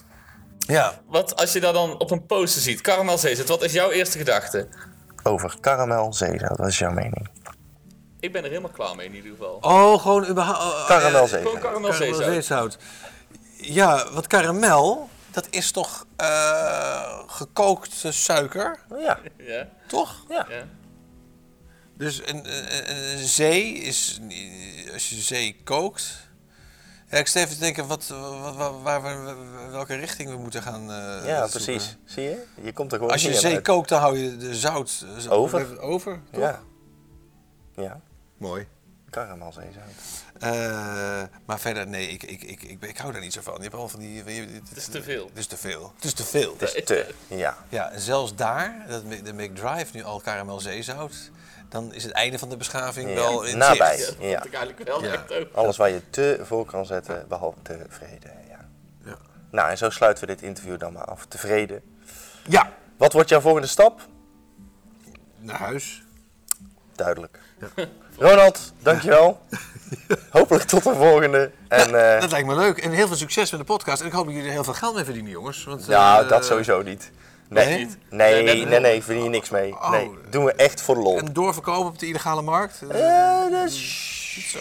[0.58, 0.92] ja.
[1.08, 4.18] Wat als je dat dan op een poster ziet, karamel zeezout, wat is jouw eerste
[4.18, 4.68] gedachte?
[5.22, 7.28] over karamel zeezout, wat is jouw mening?
[8.26, 9.58] Ik ben er helemaal klaar mee in ieder geval.
[9.60, 10.86] Oh, gewoon überhaupt...
[10.86, 11.58] Karamel Gewoon zeezout.
[11.58, 12.24] karamel Karamel zeezout.
[12.32, 12.78] zeezout.
[13.56, 20.24] Ja, wat karamel, dat is toch eh gekookte suiker, Ja, Ja, toch?
[20.28, 20.46] ja.
[20.48, 20.64] ja.
[21.96, 24.20] Dus een, een, een zee is,
[24.92, 26.24] als je zee kookt...
[27.10, 28.06] Ja, ik sta even te denken wat,
[28.56, 29.34] wat, waar we,
[29.70, 31.50] welke richting we moeten gaan eh, ja zoeken.
[31.50, 31.96] precies.
[32.04, 32.44] Zie je?
[32.62, 33.62] Je komt er gewoon Als je zee uit.
[33.64, 35.80] kookt, dan hou je de zout Over.
[35.80, 36.20] over.
[36.32, 36.40] toch?
[36.40, 36.60] Ja.
[37.76, 38.00] Ja,
[38.36, 38.66] Mooi.
[39.10, 39.92] karamel zeezout.
[40.40, 43.54] Eh, maar verder, nee, ik, ik, ik, ik, ik hou daar niet zo van.
[43.54, 44.24] Je hebt al van die...
[44.24, 45.26] je- Het is te veel.
[45.28, 45.92] Het is te veel.
[45.94, 46.52] Het is te veel.
[46.58, 47.56] Het is te, ja.
[47.68, 51.30] Ja, en zelfs daar, dat de McDrive nu al karamel zeezout,
[51.68, 53.96] dan is het einde van de beschaving Ja, wel in nabij.
[53.98, 54.08] zicht.
[54.08, 54.32] Ja, dat Ja.
[54.34, 55.12] vond ik eigenlijk wel Ja.
[55.12, 55.52] echt ook.
[55.54, 58.32] Alles waar je te voor kan zetten, behalve tevreden.
[58.48, 58.68] Ja.
[59.04, 59.16] Ja.
[59.50, 61.26] Nou, en zo sluiten we dit interview dan maar af.
[61.26, 61.82] Tevreden.
[62.48, 64.06] Ja, Wat wordt jouw volgende stap?
[65.38, 66.04] naar huis.
[66.94, 67.38] Duidelijk.
[68.18, 69.40] Ronald, dankjewel.
[70.30, 71.50] Hopelijk tot de volgende.
[71.68, 72.78] En, eh, Dat lijkt me leuk.
[72.78, 74.00] En heel veel succes met de podcast.
[74.00, 75.64] En ik hoop dat jullie er heel veel geld mee verdienen, jongens.
[75.64, 77.10] Want, ja, eh, dat sowieso niet.
[77.48, 77.76] Nee, nee?
[78.10, 79.72] nee, Nee, nee, nee, verdien je niks mee.
[79.72, 79.90] Oh.
[79.90, 81.18] Nee, doen we echt voor de lol.
[81.18, 82.82] En doorverkopen op de illegale markt.
[82.88, 84.58] Eh, Eh, dat is- zo.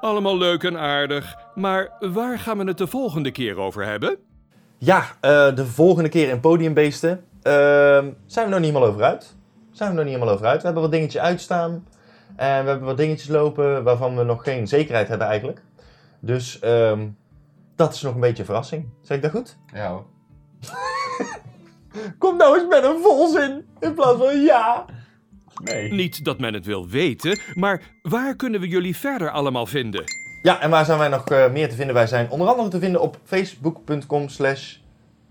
[0.00, 4.16] Allemaal leuk en aardig, maar waar gaan we het de volgende keer over hebben?
[4.78, 9.34] Ja, eh, de volgende keer in Podiumbeesten ehm, zijn we nog niet helemaal over uit.
[9.78, 10.58] Zijn we nog niet helemaal over uit.
[10.58, 11.86] We hebben wat dingetjes uitstaan.
[12.36, 15.62] En we hebben wat dingetjes lopen waarvan we nog geen zekerheid hebben eigenlijk.
[16.20, 17.08] Dus ehm,
[17.76, 18.88] dat is nog een beetje een verrassing.
[19.02, 19.56] Zeg ik dat goed?
[19.72, 20.04] Ja hoor.
[22.18, 24.84] Kom nou eens met een volzin in plaats van ja.
[25.62, 25.92] Nee.
[25.92, 30.04] Niet dat men het wil weten, maar waar kunnen we jullie verder allemaal vinden?
[30.42, 31.94] Ja, en waar zijn wij nog eh, meer te vinden?
[31.94, 34.76] Wij zijn onder andere te vinden op facebook.com slash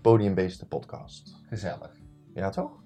[0.00, 1.34] podiumbeestenpodcast.
[1.48, 1.90] Gezellig.
[2.34, 2.77] Ja, toch?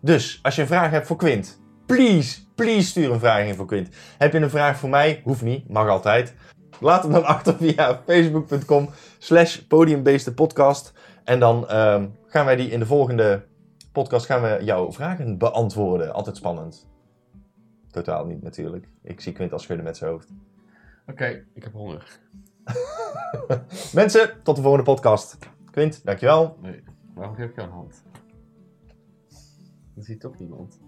[0.00, 3.66] Dus, als je een vraag hebt voor Quint, please, please stuur een vraag in voor
[3.66, 3.88] Quint.
[4.18, 5.20] Heb je een vraag voor mij?
[5.24, 6.34] Hoeft niet, mag altijd.
[6.80, 10.92] Laat hem dan achter via facebook.com slash podiumbeestenpodcast.
[11.24, 13.46] En dan ehm, gaan wij die in de volgende
[13.92, 16.12] podcast gaan we jouw vragen beantwoorden.
[16.12, 16.88] Altijd spannend.
[17.90, 18.88] Totaal niet natuurlijk.
[19.02, 20.28] Ik zie Quint al schudden met zijn hoofd.
[21.06, 22.18] Oké, ik heb honger.
[23.92, 25.38] Mensen, tot de volgende podcast.
[25.70, 26.58] Quint, dankjewel.
[26.62, 26.82] Nee,
[27.14, 28.02] waarom geef ik jou een hand?
[30.00, 30.80] Dat ziet toch niemand.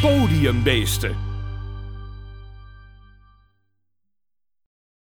[0.00, 1.16] Podiumbeesten.